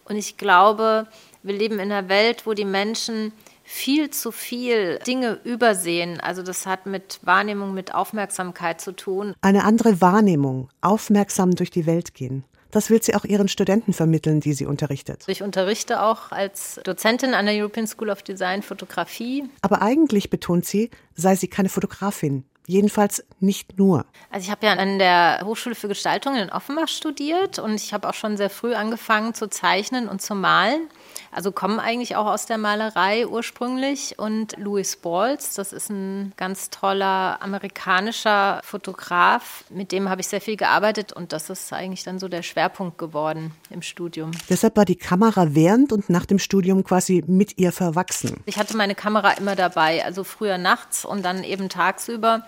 Und 0.05 0.16
ich 0.16 0.37
glaube, 0.37 1.07
wir 1.42 1.55
leben 1.55 1.74
in 1.74 1.92
einer 1.92 2.09
Welt, 2.09 2.46
wo 2.46 2.55
die 2.55 2.64
Menschen 2.64 3.33
viel 3.62 4.11
zu 4.11 4.33
viel 4.33 4.98
Dinge 5.07 5.38
übersehen. 5.44 6.20
Also 6.20 6.42
das 6.42 6.66
hat 6.66 6.87
mit 6.87 7.20
Wahrnehmung, 7.22 7.72
mit 7.72 7.94
Aufmerksamkeit 7.94 8.81
zu 8.81 8.92
tun. 8.92 9.35
Eine 9.42 9.64
andere 9.64 10.00
Wahrnehmung, 10.00 10.68
aufmerksam 10.81 11.55
durch 11.55 11.70
die 11.70 11.87
Welt 11.87 12.14
gehen. 12.14 12.44
Das 12.72 12.90
will 12.90 13.03
sie 13.03 13.14
auch 13.14 13.24
ihren 13.24 13.48
Studenten 13.48 13.92
vermitteln, 13.92 14.40
die 14.40 14.53
sie 14.53 14.66
unterrichtet. 14.66 15.24
Ich 15.26 15.42
unterrichte 15.42 16.03
auch 16.03 16.31
als 16.31 16.81
Dozentin 16.85 17.35
an 17.35 17.46
der 17.46 17.55
European 17.55 17.87
School 17.87 18.11
of 18.11 18.22
Design 18.22 18.62
Fotografie. 18.62 19.44
Aber 19.61 19.83
eigentlich 19.83 20.31
betont 20.31 20.66
sie, 20.66 20.90
sei 21.14 21.35
sie 21.35 21.48
keine 21.48 21.68
Fotografin. 21.68 22.44
Jedenfalls 22.70 23.24
nicht 23.40 23.78
nur. 23.78 24.06
Also 24.30 24.44
ich 24.44 24.50
habe 24.52 24.64
ja 24.64 24.74
an 24.74 25.00
der 25.00 25.42
Hochschule 25.44 25.74
für 25.74 25.88
Gestaltung 25.88 26.37
in 26.37 26.50
Offenbach 26.50 26.87
studiert 26.87 27.59
und 27.59 27.74
ich 27.74 27.92
habe 27.92 28.09
auch 28.09 28.14
schon 28.14 28.37
sehr 28.37 28.48
früh 28.48 28.74
angefangen 28.74 29.35
zu 29.35 29.48
zeichnen 29.48 30.09
und 30.09 30.22
zu 30.22 30.37
malen. 30.37 30.88
Also 31.32 31.52
kommen 31.52 31.78
eigentlich 31.78 32.16
auch 32.16 32.26
aus 32.26 32.46
der 32.46 32.58
Malerei 32.58 33.26
ursprünglich. 33.26 34.18
Und 34.18 34.56
Louis 34.58 34.96
Balls, 34.96 35.54
das 35.54 35.72
ist 35.72 35.90
ein 35.90 36.32
ganz 36.36 36.70
toller 36.70 37.38
amerikanischer 37.40 38.60
Fotograf, 38.64 39.64
mit 39.70 39.92
dem 39.92 40.08
habe 40.08 40.20
ich 40.20 40.28
sehr 40.28 40.40
viel 40.40 40.56
gearbeitet 40.56 41.12
und 41.12 41.32
das 41.32 41.50
ist 41.50 41.72
eigentlich 41.72 42.02
dann 42.02 42.18
so 42.18 42.28
der 42.28 42.42
Schwerpunkt 42.42 42.98
geworden 42.98 43.52
im 43.70 43.82
Studium. 43.82 44.32
Deshalb 44.48 44.76
war 44.76 44.84
die 44.84 44.96
Kamera 44.96 45.54
während 45.54 45.92
und 45.92 46.10
nach 46.10 46.26
dem 46.26 46.38
Studium 46.38 46.84
quasi 46.84 47.22
mit 47.26 47.58
ihr 47.58 47.72
verwachsen. 47.72 48.42
Ich 48.46 48.58
hatte 48.58 48.76
meine 48.76 48.94
Kamera 48.94 49.32
immer 49.32 49.56
dabei, 49.56 50.04
also 50.04 50.24
früher 50.24 50.58
nachts 50.58 51.04
und 51.04 51.24
dann 51.24 51.44
eben 51.44 51.68
tagsüber 51.68 52.44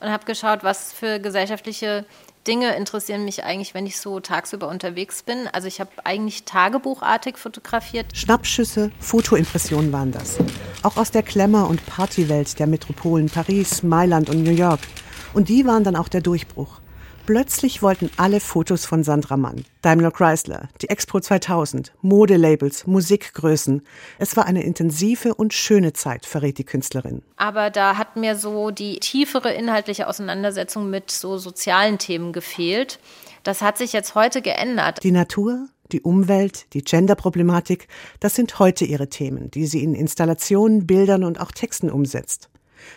und 0.00 0.10
habe 0.10 0.24
geschaut, 0.24 0.62
was 0.62 0.92
für 0.92 1.18
gesellschaftliche 1.18 2.04
Dinge 2.48 2.74
interessieren 2.74 3.26
mich 3.26 3.44
eigentlich, 3.44 3.74
wenn 3.74 3.86
ich 3.86 4.00
so 4.00 4.20
tagsüber 4.20 4.68
unterwegs 4.68 5.22
bin. 5.22 5.46
Also 5.52 5.68
ich 5.68 5.80
habe 5.80 5.90
eigentlich 6.04 6.44
tagebuchartig 6.44 7.36
fotografiert. 7.36 8.16
Schnappschüsse, 8.16 8.90
Fotoimpressionen 9.00 9.92
waren 9.92 10.12
das. 10.12 10.38
Auch 10.82 10.96
aus 10.96 11.10
der 11.10 11.22
Klemmer- 11.22 11.68
und 11.68 11.84
Partywelt 11.84 12.58
der 12.58 12.66
Metropolen 12.66 13.28
Paris, 13.28 13.82
Mailand 13.82 14.30
und 14.30 14.42
New 14.42 14.50
York. 14.50 14.80
Und 15.34 15.50
die 15.50 15.66
waren 15.66 15.84
dann 15.84 15.94
auch 15.94 16.08
der 16.08 16.22
Durchbruch. 16.22 16.80
Plötzlich 17.28 17.82
wollten 17.82 18.08
alle 18.16 18.40
Fotos 18.40 18.86
von 18.86 19.04
Sandra 19.04 19.36
Mann. 19.36 19.66
Daimler 19.82 20.10
Chrysler, 20.10 20.70
die 20.80 20.88
Expo 20.88 21.20
2000, 21.20 21.92
Modelabels, 22.00 22.86
Musikgrößen. 22.86 23.82
Es 24.18 24.34
war 24.38 24.46
eine 24.46 24.62
intensive 24.62 25.34
und 25.34 25.52
schöne 25.52 25.92
Zeit, 25.92 26.24
verrät 26.24 26.56
die 26.56 26.64
Künstlerin. 26.64 27.20
Aber 27.36 27.68
da 27.68 27.98
hat 27.98 28.16
mir 28.16 28.34
so 28.34 28.70
die 28.70 28.98
tiefere 29.00 29.52
inhaltliche 29.52 30.08
Auseinandersetzung 30.08 30.88
mit 30.88 31.10
so 31.10 31.36
sozialen 31.36 31.98
Themen 31.98 32.32
gefehlt. 32.32 32.98
Das 33.42 33.60
hat 33.60 33.76
sich 33.76 33.92
jetzt 33.92 34.14
heute 34.14 34.40
geändert. 34.40 35.04
Die 35.04 35.12
Natur, 35.12 35.66
die 35.92 36.00
Umwelt, 36.00 36.72
die 36.72 36.82
Genderproblematik, 36.82 37.88
das 38.20 38.36
sind 38.36 38.58
heute 38.58 38.86
ihre 38.86 39.10
Themen, 39.10 39.50
die 39.50 39.66
sie 39.66 39.84
in 39.84 39.94
Installationen, 39.94 40.86
Bildern 40.86 41.24
und 41.24 41.42
auch 41.42 41.52
Texten 41.52 41.90
umsetzt. 41.90 42.48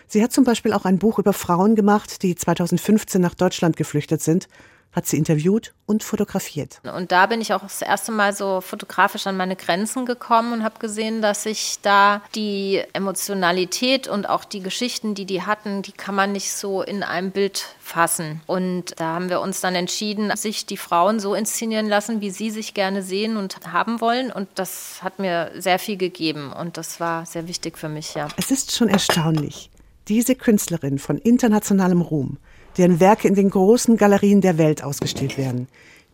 Sie 0.07 0.23
hat 0.23 0.31
zum 0.31 0.43
Beispiel 0.43 0.73
auch 0.73 0.85
ein 0.85 0.99
Buch 0.99 1.19
über 1.19 1.33
Frauen 1.33 1.75
gemacht, 1.75 2.23
die 2.23 2.35
2015 2.35 3.21
nach 3.21 3.35
Deutschland 3.35 3.77
geflüchtet 3.77 4.21
sind, 4.21 4.47
hat 4.91 5.05
sie 5.05 5.17
interviewt 5.17 5.73
und 5.85 6.03
fotografiert. 6.03 6.81
Und 6.95 7.11
da 7.11 7.25
bin 7.25 7.39
ich 7.39 7.53
auch 7.53 7.61
das 7.61 7.81
erste 7.81 8.11
Mal 8.11 8.33
so 8.33 8.61
fotografisch 8.61 9.25
an 9.25 9.37
meine 9.37 9.55
Grenzen 9.55 10.05
gekommen 10.05 10.51
und 10.53 10.63
habe 10.63 10.79
gesehen, 10.79 11.21
dass 11.21 11.45
ich 11.45 11.79
da 11.81 12.21
die 12.35 12.81
Emotionalität 12.93 14.07
und 14.07 14.27
auch 14.27 14.43
die 14.43 14.61
Geschichten, 14.61 15.15
die 15.15 15.25
die 15.25 15.43
hatten, 15.43 15.81
die 15.81 15.93
kann 15.93 16.15
man 16.15 16.33
nicht 16.33 16.51
so 16.51 16.81
in 16.81 17.03
einem 17.03 17.31
Bild 17.31 17.65
fassen. 17.79 18.41
Und 18.47 18.99
da 18.99 19.15
haben 19.15 19.29
wir 19.29 19.39
uns 19.39 19.61
dann 19.61 19.75
entschieden, 19.75 20.35
sich 20.35 20.65
die 20.65 20.77
Frauen 20.77 21.19
so 21.19 21.35
inszenieren 21.35 21.87
lassen, 21.87 22.19
wie 22.19 22.29
sie 22.29 22.51
sich 22.51 22.73
gerne 22.73 23.01
sehen 23.01 23.37
und 23.37 23.57
haben 23.71 24.01
wollen. 24.01 24.31
Und 24.31 24.49
das 24.55 25.01
hat 25.01 25.19
mir 25.19 25.51
sehr 25.57 25.79
viel 25.79 25.97
gegeben 25.97 26.51
und 26.51 26.77
das 26.77 26.99
war 26.99 27.25
sehr 27.25 27.47
wichtig 27.47 27.77
für 27.77 27.89
mich, 27.89 28.13
ja. 28.13 28.27
Es 28.37 28.51
ist 28.51 28.75
schon 28.75 28.89
erstaunlich. 28.89 29.69
Diese 30.07 30.35
Künstlerin 30.35 30.99
von 30.99 31.17
internationalem 31.17 32.01
Ruhm 32.01 32.37
deren 32.77 32.99
Werke 32.99 33.27
in 33.27 33.35
den 33.35 33.49
großen 33.49 33.97
Galerien 33.97 34.41
der 34.41 34.57
Welt 34.57 34.83
ausgestellt 34.83 35.37
werden. 35.37 35.67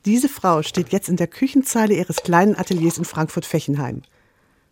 Diese 0.05 0.29
Frau 0.29 0.61
steht 0.63 0.89
jetzt 0.89 1.09
in 1.09 1.17
der 1.17 1.27
Küchenzeile 1.27 1.93
ihres 1.93 2.17
kleinen 2.17 2.55
Ateliers 2.55 2.97
in 2.97 3.05
Frankfurt-Fechenheim. 3.05 4.03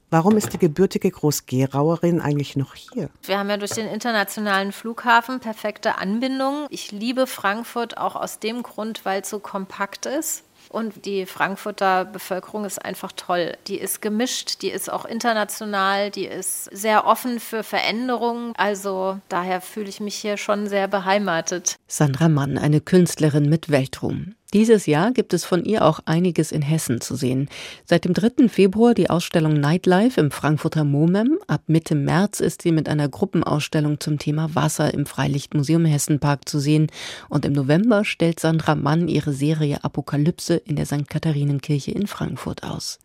Warum 0.09 0.37
ist 0.37 0.53
die 0.53 0.57
gebürtige 0.57 1.09
Groß-Gerauerin 1.09 2.21
eigentlich 2.21 2.55
noch 2.55 2.75
hier? 2.75 3.09
Wir 3.23 3.39
haben 3.39 3.49
ja 3.49 3.57
durch 3.57 3.71
den 3.71 3.87
internationalen 3.87 4.71
Flughafen 4.71 5.39
perfekte 5.39 5.97
Anbindungen. 5.97 6.67
Ich 6.69 6.91
liebe 6.91 7.27
Frankfurt 7.27 7.97
auch 7.97 8.15
aus 8.15 8.39
dem 8.39 8.63
Grund, 8.63 9.03
weil 9.03 9.21
es 9.21 9.29
so 9.29 9.39
kompakt 9.39 10.05
ist. 10.05 10.43
Und 10.69 11.05
die 11.05 11.25
Frankfurter 11.25 12.05
Bevölkerung 12.05 12.65
ist 12.65 12.83
einfach 12.83 13.11
toll. 13.11 13.57
Die 13.67 13.77
ist 13.77 14.01
gemischt, 14.01 14.61
die 14.61 14.69
ist 14.69 14.91
auch 14.91 15.05
international, 15.05 16.11
die 16.11 16.25
ist 16.25 16.65
sehr 16.65 17.05
offen 17.05 17.39
für 17.39 17.63
Veränderungen. 17.63 18.53
Also 18.57 19.19
daher 19.29 19.61
fühle 19.61 19.89
ich 19.89 19.99
mich 19.99 20.15
hier 20.15 20.37
schon 20.37 20.67
sehr 20.67 20.87
beheimatet. 20.87 21.75
Sandra 21.87 22.29
Mann, 22.29 22.57
eine 22.57 22.81
Künstlerin 22.81 23.47
mit 23.47 23.69
Weltruhm. 23.69 24.35
Dieses 24.53 24.85
Jahr 24.85 25.11
gibt 25.11 25.33
es 25.33 25.43
von 25.43 25.65
ihr 25.65 25.83
auch 25.83 25.99
einiges 26.05 26.51
in 26.51 26.61
Hessen 26.61 27.01
zu 27.01 27.15
sehen. 27.15 27.49
Seit 27.83 28.05
dem 28.05 28.13
3. 28.13 28.47
Februar 28.47 28.93
die 28.93 29.09
Ausstellung 29.09 29.59
Nightlife 29.59 30.21
im 30.21 30.29
Frankfurter 30.29 30.83
MoMEM. 30.83 31.39
Ab 31.47 31.63
Mitte 31.67 31.95
März 31.95 32.39
ist 32.39 32.61
sie 32.61 32.71
mit 32.71 32.87
einer 32.87 33.09
Gruppenausstellung 33.09 33.99
zum 33.99 34.19
Thema 34.19 34.53
Wasser 34.53 34.93
im 34.93 35.07
Freilichtmuseum 35.07 35.85
Hessenpark 35.85 36.47
zu 36.47 36.59
sehen. 36.59 36.87
Und 37.27 37.43
im 37.43 37.53
November 37.53 38.05
stellt 38.05 38.39
Sandra 38.39 38.75
Mann 38.75 39.07
ihre 39.07 39.33
Serie 39.33 39.83
Apokalypse 39.83 40.55
in 40.55 40.75
der 40.75 40.85
St. 40.85 41.09
Katharinenkirche 41.09 41.91
in 41.91 42.07
Frankfurt 42.07 42.63
aus. 42.63 42.99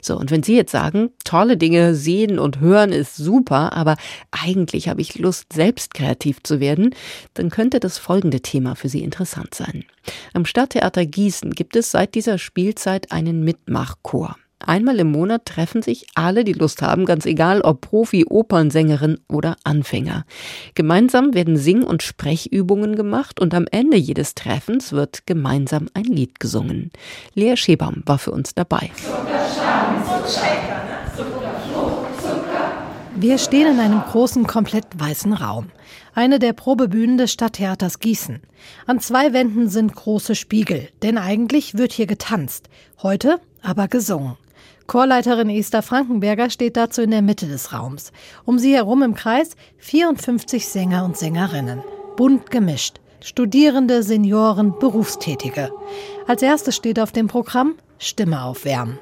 So, 0.00 0.16
und 0.16 0.30
wenn 0.30 0.42
Sie 0.42 0.56
jetzt 0.56 0.72
sagen, 0.72 1.10
tolle 1.24 1.56
Dinge 1.56 1.94
sehen 1.94 2.38
und 2.38 2.60
hören 2.60 2.92
ist 2.92 3.16
super, 3.16 3.74
aber 3.74 3.96
eigentlich 4.30 4.88
habe 4.88 5.02
ich 5.02 5.18
Lust, 5.18 5.52
selbst 5.52 5.94
kreativ 5.94 6.42
zu 6.42 6.58
werden, 6.58 6.94
dann 7.34 7.50
könnte 7.50 7.80
das 7.80 7.98
folgende 7.98 8.40
Thema 8.40 8.76
für 8.76 8.88
Sie 8.88 9.02
interessant 9.02 9.54
sein. 9.54 9.84
Am 10.32 10.44
Stadttheater 10.44 10.95
Gießen 11.04 11.50
gibt 11.50 11.76
es 11.76 11.90
seit 11.90 12.14
dieser 12.14 12.38
Spielzeit 12.38 13.12
einen 13.12 13.44
Mitmachchor. 13.44 14.36
Einmal 14.58 14.98
im 14.98 15.12
Monat 15.12 15.44
treffen 15.44 15.82
sich 15.82 16.06
alle, 16.14 16.42
die 16.42 16.54
Lust 16.54 16.80
haben, 16.80 17.04
ganz 17.04 17.26
egal 17.26 17.60
ob 17.60 17.82
Profi, 17.82 18.24
Opernsängerin 18.28 19.18
oder 19.28 19.56
Anfänger. 19.64 20.24
Gemeinsam 20.74 21.34
werden 21.34 21.56
Sing- 21.56 21.82
und 21.82 22.02
Sprechübungen 22.02 22.96
gemacht 22.96 23.38
und 23.38 23.54
am 23.54 23.66
Ende 23.70 23.96
jedes 23.96 24.34
Treffens 24.34 24.92
wird 24.92 25.26
gemeinsam 25.26 25.88
ein 25.92 26.04
Lied 26.04 26.40
gesungen. 26.40 26.90
Lea 27.34 27.56
Schebaum 27.56 28.02
war 28.06 28.18
für 28.18 28.32
uns 28.32 28.54
dabei. 28.54 28.90
Wir 33.14 33.38
stehen 33.38 33.72
in 33.72 33.80
einem 33.80 34.00
großen, 34.10 34.46
komplett 34.46 34.86
weißen 34.98 35.32
Raum 35.32 35.68
eine 36.16 36.38
der 36.38 36.54
Probebühnen 36.54 37.18
des 37.18 37.30
Stadttheaters 37.30 38.00
Gießen. 38.00 38.40
An 38.86 39.00
zwei 39.00 39.34
Wänden 39.34 39.68
sind 39.68 39.94
große 39.94 40.34
Spiegel, 40.34 40.88
denn 41.02 41.18
eigentlich 41.18 41.76
wird 41.76 41.92
hier 41.92 42.06
getanzt, 42.06 42.70
heute 43.02 43.38
aber 43.62 43.86
gesungen. 43.86 44.36
Chorleiterin 44.86 45.50
Esther 45.50 45.82
Frankenberger 45.82 46.48
steht 46.48 46.78
dazu 46.78 47.02
in 47.02 47.10
der 47.10 47.20
Mitte 47.20 47.46
des 47.46 47.74
Raums. 47.74 48.12
Um 48.46 48.58
sie 48.58 48.74
herum 48.74 49.02
im 49.02 49.14
Kreis 49.14 49.56
54 49.78 50.66
Sänger 50.66 51.04
und 51.04 51.18
Sängerinnen, 51.18 51.82
bunt 52.16 52.50
gemischt. 52.50 52.98
Studierende, 53.22 54.02
Senioren, 54.02 54.78
Berufstätige. 54.78 55.70
Als 56.26 56.40
erstes 56.40 56.76
steht 56.76 56.98
auf 56.98 57.12
dem 57.12 57.26
Programm 57.26 57.74
Stimme 57.98 58.42
aufwärmen. 58.42 58.98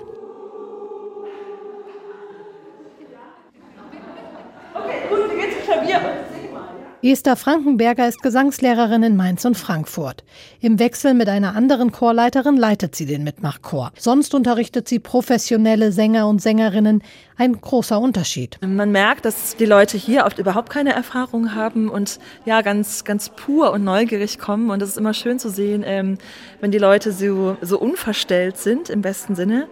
Esther 7.04 7.36
Frankenberger 7.36 8.08
ist 8.08 8.22
Gesangslehrerin 8.22 9.02
in 9.02 9.14
Mainz 9.14 9.44
und 9.44 9.58
Frankfurt. 9.58 10.24
Im 10.62 10.78
Wechsel 10.78 11.12
mit 11.12 11.28
einer 11.28 11.54
anderen 11.54 11.92
Chorleiterin 11.92 12.56
leitet 12.56 12.96
sie 12.96 13.04
den 13.04 13.24
Mitmachchor. 13.24 13.92
Sonst 13.98 14.34
unterrichtet 14.34 14.88
sie 14.88 15.00
professionelle 15.00 15.92
Sänger 15.92 16.26
und 16.26 16.40
Sängerinnen. 16.40 17.02
Ein 17.36 17.60
großer 17.60 18.00
Unterschied. 18.00 18.58
Man 18.62 18.90
merkt, 18.90 19.26
dass 19.26 19.54
die 19.54 19.66
Leute 19.66 19.98
hier 19.98 20.24
oft 20.24 20.38
überhaupt 20.38 20.70
keine 20.70 20.94
Erfahrung 20.94 21.54
haben 21.54 21.90
und 21.90 22.18
ja 22.46 22.62
ganz 22.62 23.04
ganz 23.04 23.28
pur 23.28 23.72
und 23.72 23.84
neugierig 23.84 24.38
kommen. 24.38 24.70
Und 24.70 24.80
es 24.80 24.88
ist 24.88 24.96
immer 24.96 25.12
schön 25.12 25.38
zu 25.38 25.50
sehen, 25.50 25.84
ähm, 25.86 26.16
wenn 26.62 26.70
die 26.70 26.78
Leute 26.78 27.12
so 27.12 27.58
so 27.60 27.78
unverstellt 27.78 28.56
sind 28.56 28.88
im 28.88 29.02
besten 29.02 29.34
Sinne 29.34 29.68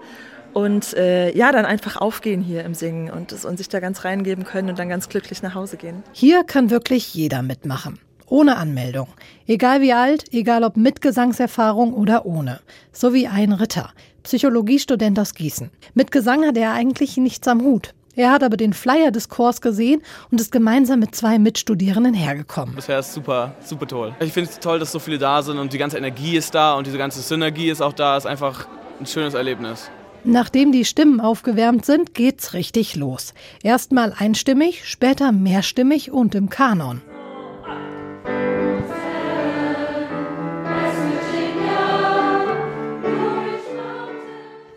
und 0.53 0.95
äh, 0.95 1.37
ja, 1.37 1.53
dann 1.53 1.65
einfach 1.65 1.97
aufgehen 1.97 2.43
hier 2.43 2.65
im 2.65 2.75
Singen 2.75 3.11
und, 3.11 3.33
und 3.45 3.57
sich 3.57 3.69
da 3.69 3.81
ganz 3.81 4.05
reingeben 4.05 4.45
können 4.45 4.71
und 4.71 4.79
dann 4.79 4.89
ganz 4.89 5.09
glücklich 5.09 5.43
nach 5.43 5.55
Hause 5.55 5.77
gehen. 5.77 6.03
Hier 6.13 6.45
kann 6.45 6.71
wirklich 6.71 7.15
jeder 7.15 7.43
mitmachen. 7.43 7.99
Ohne 8.27 8.57
Anmeldung. 8.57 9.09
Egal 9.47 9.83
wie 9.83 9.93
alt, 9.93 10.25
egal 10.33 10.65
ob 10.65 10.77
mit 10.77 11.03
Gesangserfahrung 11.03 11.93
oder 11.93 12.25
ohne. 12.25 12.61
So 12.91 13.13
wie 13.13 13.27
ein 13.27 13.53
Ritter, 13.53 13.93
Psychologiestudent 14.23 15.19
aus 15.19 15.35
Gießen. 15.35 15.71
Mit 15.95 16.11
Gesang 16.13 16.47
hat 16.47 16.57
er 16.57 16.73
eigentlich 16.73 17.17
nichts 17.19 17.47
am 17.47 17.61
Hut. 17.61 17.93
Er 18.15 18.31
hat 18.31 18.43
aber 18.43 18.59
den 18.59 18.75
Flyer 18.75 19.11
des 19.11 19.31
Chors 19.31 19.63
gesehen 19.63 20.03
und 20.31 20.41
ist 20.41 20.53
gemeinsam 20.53 21.01
mit 21.01 21.15
zwei 21.15 21.39
Mitstudierenden 21.39 22.13
hergekommen. 22.13 22.75
Bisher 22.75 22.99
ist 22.99 23.15
super, 23.15 23.55
super 23.65 23.87
toll. 23.87 24.15
Ich 24.21 24.33
finde 24.33 24.51
es 24.51 24.59
toll, 24.59 24.79
dass 24.79 24.93
so 24.93 24.99
viele 24.99 25.19
da 25.19 25.43
sind 25.43 25.59
und 25.59 25.73
die 25.73 25.79
ganze 25.79 25.97
Energie 25.97 26.37
ist 26.37 26.55
da 26.55 26.75
und 26.75 26.87
diese 26.87 26.99
ganze 26.99 27.23
Synergie 27.23 27.71
ist 27.71 27.81
auch 27.81 27.95
da. 27.95 28.17
Ist 28.17 28.27
einfach 28.27 28.67
ein 29.01 29.07
schönes 29.07 29.33
Erlebnis. 29.33 29.91
Nachdem 30.25 30.71
die 30.71 30.85
Stimmen 30.85 31.21
aufgewärmt 31.21 31.85
sind, 31.85 32.15
geht's 32.15 32.53
richtig 32.53 32.95
los. 32.95 33.35
Erstmal 33.63 34.15
einstimmig, 34.17 34.89
später 34.89 35.33
mehrstimmig 35.33 36.13
und 36.13 36.35
im 36.37 36.49
Kanon. 36.49 37.03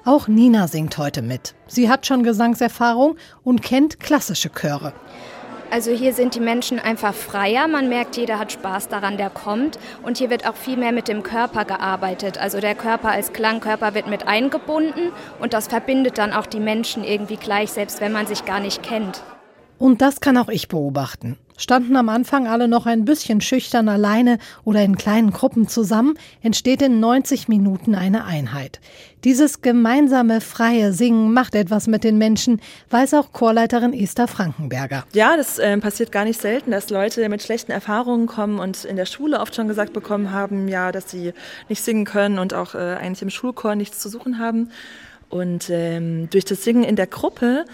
Auch 0.04 0.28
Nina 0.28 0.68
singt 0.68 0.98
heute 0.98 1.22
mit. 1.24 1.56
Sie 1.68 1.90
hat 1.90 2.06
schon 2.06 2.24
Gesangserfahrung 2.24 3.16
und 3.44 3.62
kennt 3.62 4.00
klassische 4.00 4.52
Chöre. 4.52 4.94
Also 5.76 5.92
hier 5.92 6.14
sind 6.14 6.36
die 6.36 6.40
Menschen 6.40 6.80
einfach 6.80 7.14
freier. 7.14 7.68
Man 7.68 7.90
merkt, 7.90 8.16
jeder 8.16 8.40
hat 8.40 8.54
Spaß 8.54 8.88
daran, 8.88 9.18
der 9.18 9.30
kommt. 9.30 9.78
Und 10.04 10.18
hier 10.18 10.30
wird 10.30 10.48
auch 10.48 10.56
viel 10.56 10.78
mehr 10.78 10.94
mit 10.94 11.10
dem 11.10 11.22
Körper 11.22 11.66
gearbeitet. 11.66 12.38
Also 12.38 12.62
der 12.62 12.76
Körper 12.76 13.12
als 13.12 13.34
Klangkörper 13.34 13.94
wird 13.94 14.08
mit 14.08 14.26
eingebunden 14.26 15.12
und 15.42 15.52
das 15.52 15.68
verbindet 15.68 16.18
dann 16.18 16.32
auch 16.32 16.46
die 16.46 16.62
Menschen 16.62 17.04
irgendwie 17.04 17.36
gleich, 17.36 17.74
selbst 17.74 18.00
wenn 18.00 18.14
man 18.14 18.26
sich 18.26 18.46
gar 18.46 18.62
nicht 18.62 18.84
kennt. 18.84 19.22
Und 19.78 20.02
das 20.02 20.20
kann 20.20 20.38
auch 20.38 20.50
ich 20.50 20.68
beobachten 20.68 21.38
standen 21.58 21.96
am 21.96 22.10
Anfang 22.10 22.48
alle 22.48 22.68
noch 22.68 22.86
ein 22.86 23.06
bisschen 23.06 23.42
schüchtern 23.42 23.90
alleine 23.90 24.38
oder 24.64 24.84
in 24.84 24.98
kleinen 24.98 25.32
Gruppen 25.32 25.68
zusammen, 25.68 26.18
entsteht 26.42 26.82
in 26.82 27.00
90 27.00 27.48
Minuten 27.48 27.96
eine 27.96 28.26
Einheit. 28.26 28.80
Dieses 29.24 29.62
gemeinsame 29.62 30.42
freie 30.42 30.94
Singen 30.94 31.34
macht 31.34 31.56
etwas 31.56 31.88
mit 31.88 32.04
den 32.04 32.18
Menschen, 32.18 32.62
weiß 32.90 33.16
auch 33.16 33.32
Chorleiterin 33.32 33.94
Esther 33.94 34.28
Frankenberger. 34.28 35.06
Ja, 35.14 35.36
das 35.36 35.58
äh, 35.58 35.78
passiert 35.78 36.12
gar 36.12 36.26
nicht 36.26 36.40
selten, 36.40 36.72
dass 36.72 36.90
Leute 36.90 37.28
mit 37.30 37.42
schlechten 37.42 37.72
Erfahrungen 37.72 38.28
kommen 38.28 38.60
und 38.60 38.86
in 38.86 38.96
der 38.96 39.06
Schule 39.06 39.40
oft 39.40 39.56
schon 39.56 39.68
gesagt 39.68 39.94
bekommen 39.94 40.32
haben, 40.32 40.68
ja, 40.68 40.92
dass 40.92 41.10
sie 41.10 41.34
nicht 41.70 41.84
singen 41.84 42.06
können 42.06 42.38
und 42.38 42.54
auch 42.54 42.76
äh, 42.76 42.78
eigentlich 42.78 43.24
im 43.24 43.30
Schulchor 43.30 43.76
nichts 43.76 44.00
zu 44.00 44.10
suchen 44.10 44.38
haben. 44.38 44.70
Und 45.30 45.72
ähm, 45.72 46.30
durch 46.30 46.46
das 46.46 46.64
Singen 46.64 46.84
in 46.84 46.96
der 46.96 47.08
Gruppe 47.08 47.66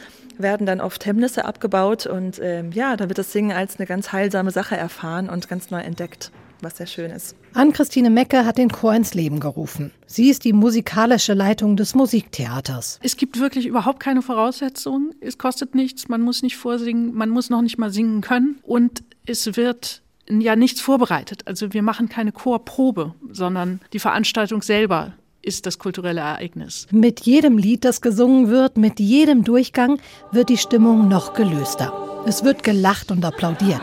werden 0.41 0.65
dann 0.65 0.81
oft 0.81 1.05
Hemmnisse 1.05 1.45
abgebaut 1.45 2.05
und 2.05 2.39
ähm, 2.41 2.71
ja, 2.71 2.95
da 2.97 3.09
wird 3.09 3.17
das 3.17 3.31
Singen 3.31 3.51
als 3.51 3.77
eine 3.77 3.85
ganz 3.85 4.11
heilsame 4.11 4.51
Sache 4.51 4.75
erfahren 4.75 5.29
und 5.29 5.47
ganz 5.47 5.71
neu 5.71 5.79
entdeckt, 5.81 6.31
was 6.61 6.77
sehr 6.77 6.87
schön 6.87 7.11
ist. 7.11 7.35
Ann-Christine 7.53 8.09
Mecke 8.09 8.45
hat 8.45 8.57
den 8.57 8.69
Chor 8.69 8.93
ins 8.93 9.13
Leben 9.13 9.39
gerufen. 9.39 9.91
Sie 10.05 10.29
ist 10.29 10.45
die 10.45 10.53
musikalische 10.53 11.33
Leitung 11.33 11.75
des 11.75 11.95
Musiktheaters. 11.95 12.99
Es 13.03 13.17
gibt 13.17 13.39
wirklich 13.39 13.65
überhaupt 13.65 13.99
keine 13.99 14.21
Voraussetzungen. 14.21 15.13
Es 15.19 15.37
kostet 15.37 15.75
nichts, 15.75 16.07
man 16.07 16.21
muss 16.21 16.43
nicht 16.43 16.57
vorsingen, 16.57 17.13
man 17.13 17.29
muss 17.29 17.49
noch 17.49 17.61
nicht 17.61 17.77
mal 17.77 17.91
singen 17.91 18.21
können 18.21 18.59
und 18.63 19.03
es 19.25 19.57
wird 19.57 20.01
ja 20.29 20.55
nichts 20.55 20.81
vorbereitet. 20.81 21.41
Also 21.45 21.73
wir 21.73 21.83
machen 21.83 22.07
keine 22.09 22.31
Chorprobe, 22.31 23.15
sondern 23.31 23.81
die 23.91 23.99
Veranstaltung 23.99 24.61
selber 24.61 25.13
ist 25.41 25.65
das 25.65 25.79
kulturelle 25.79 26.21
Ereignis. 26.21 26.87
Mit 26.91 27.21
jedem 27.21 27.57
Lied, 27.57 27.85
das 27.85 28.01
gesungen 28.01 28.49
wird, 28.49 28.77
mit 28.77 28.99
jedem 28.99 29.43
Durchgang 29.43 29.99
wird 30.31 30.49
die 30.49 30.57
Stimmung 30.57 31.07
noch 31.07 31.33
gelöster. 31.33 32.23
Es 32.25 32.43
wird 32.43 32.63
gelacht 32.63 33.11
und 33.11 33.25
applaudiert. 33.25 33.81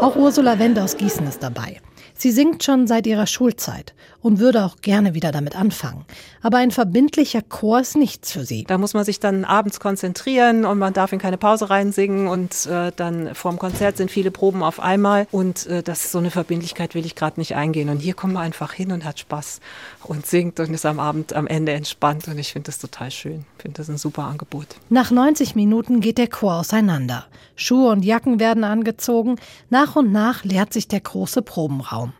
Auch 0.00 0.16
Ursula 0.16 0.58
Wende 0.58 0.82
aus 0.82 0.96
Gießen 0.96 1.26
ist 1.26 1.42
dabei. 1.42 1.80
Sie 2.24 2.32
singt 2.32 2.64
schon 2.64 2.86
seit 2.86 3.06
ihrer 3.06 3.26
Schulzeit 3.26 3.92
und 4.22 4.38
würde 4.38 4.64
auch 4.64 4.76
gerne 4.80 5.12
wieder 5.12 5.30
damit 5.30 5.54
anfangen. 5.56 6.06
Aber 6.40 6.56
ein 6.56 6.70
verbindlicher 6.70 7.42
Chor 7.42 7.80
ist 7.80 7.96
nichts 7.96 8.32
für 8.32 8.46
sie. 8.46 8.64
Da 8.64 8.78
muss 8.78 8.94
man 8.94 9.04
sich 9.04 9.20
dann 9.20 9.44
abends 9.44 9.78
konzentrieren 9.78 10.64
und 10.64 10.78
man 10.78 10.94
darf 10.94 11.12
in 11.12 11.18
keine 11.18 11.36
Pause 11.36 11.68
reinsingen 11.68 12.28
und 12.28 12.64
äh, 12.64 12.92
dann 12.96 13.34
vorm 13.34 13.58
Konzert 13.58 13.98
sind 13.98 14.10
viele 14.10 14.30
Proben 14.30 14.62
auf 14.62 14.80
einmal 14.80 15.26
und 15.32 15.66
äh, 15.66 15.82
das 15.82 16.12
so 16.12 16.16
eine 16.16 16.30
Verbindlichkeit 16.30 16.94
will 16.94 17.04
ich 17.04 17.14
gerade 17.14 17.38
nicht 17.38 17.56
eingehen. 17.56 17.90
Und 17.90 17.98
hier 17.98 18.14
kommt 18.14 18.32
man 18.32 18.44
einfach 18.44 18.72
hin 18.72 18.90
und 18.92 19.04
hat 19.04 19.18
Spaß 19.18 19.60
und 20.04 20.24
singt 20.24 20.58
und 20.60 20.72
ist 20.72 20.86
am 20.86 21.00
Abend 21.00 21.34
am 21.34 21.46
Ende 21.46 21.72
entspannt 21.72 22.26
und 22.26 22.38
ich 22.38 22.54
finde 22.54 22.68
das 22.68 22.78
total 22.78 23.10
schön. 23.10 23.44
Ich 23.58 23.64
finde 23.64 23.76
das 23.76 23.90
ein 23.90 23.98
super 23.98 24.22
Angebot. 24.22 24.68
Nach 24.88 25.10
90 25.10 25.56
Minuten 25.56 26.00
geht 26.00 26.16
der 26.16 26.28
Chor 26.28 26.54
auseinander. 26.54 27.26
Schuhe 27.54 27.90
und 27.90 28.02
Jacken 28.02 28.40
werden 28.40 28.64
angezogen. 28.64 29.36
Nach 29.68 29.94
und 29.94 30.10
nach 30.10 30.42
leert 30.42 30.72
sich 30.72 30.88
der 30.88 31.00
große 31.00 31.42
Probenraum. 31.42 32.13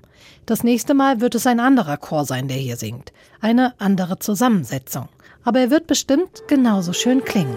Das 0.46 0.62
nächste 0.62 0.92
Mal 0.92 1.22
wird 1.22 1.35
es 1.35 1.46
ein 1.46 1.59
anderer 1.59 1.96
Chor 1.96 2.26
sein, 2.26 2.48
der 2.48 2.59
hier 2.59 2.76
singt. 2.76 3.12
Eine 3.40 3.72
andere 3.80 4.18
Zusammensetzung. 4.18 5.09
Aber 5.42 5.61
er 5.61 5.70
wird 5.70 5.87
bestimmt 5.87 6.42
genauso 6.48 6.92
schön 6.92 7.24
klingen. 7.24 7.57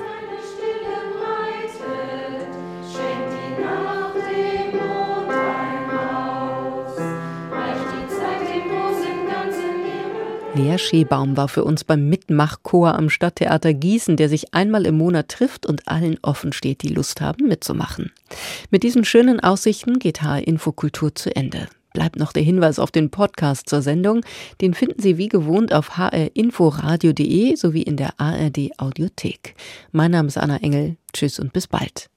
Lea 10.55 10.77
Schebaum 10.79 11.37
war 11.37 11.49
für 11.49 11.63
uns 11.63 11.83
beim 11.83 12.09
Mitmachchor 12.09 12.95
am 12.95 13.09
Stadttheater 13.09 13.73
Gießen, 13.73 14.17
der 14.17 14.27
sich 14.27 14.55
einmal 14.55 14.87
im 14.87 14.97
Monat 14.97 15.27
trifft 15.27 15.67
und 15.67 15.87
allen 15.87 16.17
offen 16.23 16.51
steht, 16.51 16.81
die 16.81 16.87
Lust 16.87 17.21
haben, 17.21 17.47
mitzumachen. 17.47 18.11
Mit 18.71 18.81
diesen 18.81 19.05
schönen 19.05 19.39
Aussichten 19.39 19.99
geht 19.99 20.23
HR 20.23 20.47
Infokultur 20.47 21.13
zu 21.13 21.35
Ende. 21.35 21.67
Bleibt 21.97 22.17
noch 22.17 22.31
der 22.31 22.43
Hinweis 22.43 22.77
auf 22.77 22.91
den 22.91 23.09
Podcast 23.09 23.67
zur 23.67 23.81
Sendung. 23.81 24.21
Den 24.61 24.75
finden 24.75 25.01
Sie 25.01 25.17
wie 25.17 25.29
gewohnt 25.29 25.73
auf 25.73 25.97
hrinforadio.de 25.97 27.55
sowie 27.55 27.81
in 27.81 27.97
der 27.97 28.19
ARD 28.19 28.69
Audiothek. 28.77 29.55
Mein 29.91 30.11
Name 30.11 30.27
ist 30.27 30.37
Anna 30.37 30.57
Engel. 30.57 30.97
Tschüss 31.11 31.39
und 31.39 31.53
bis 31.53 31.65
bald. 31.65 32.11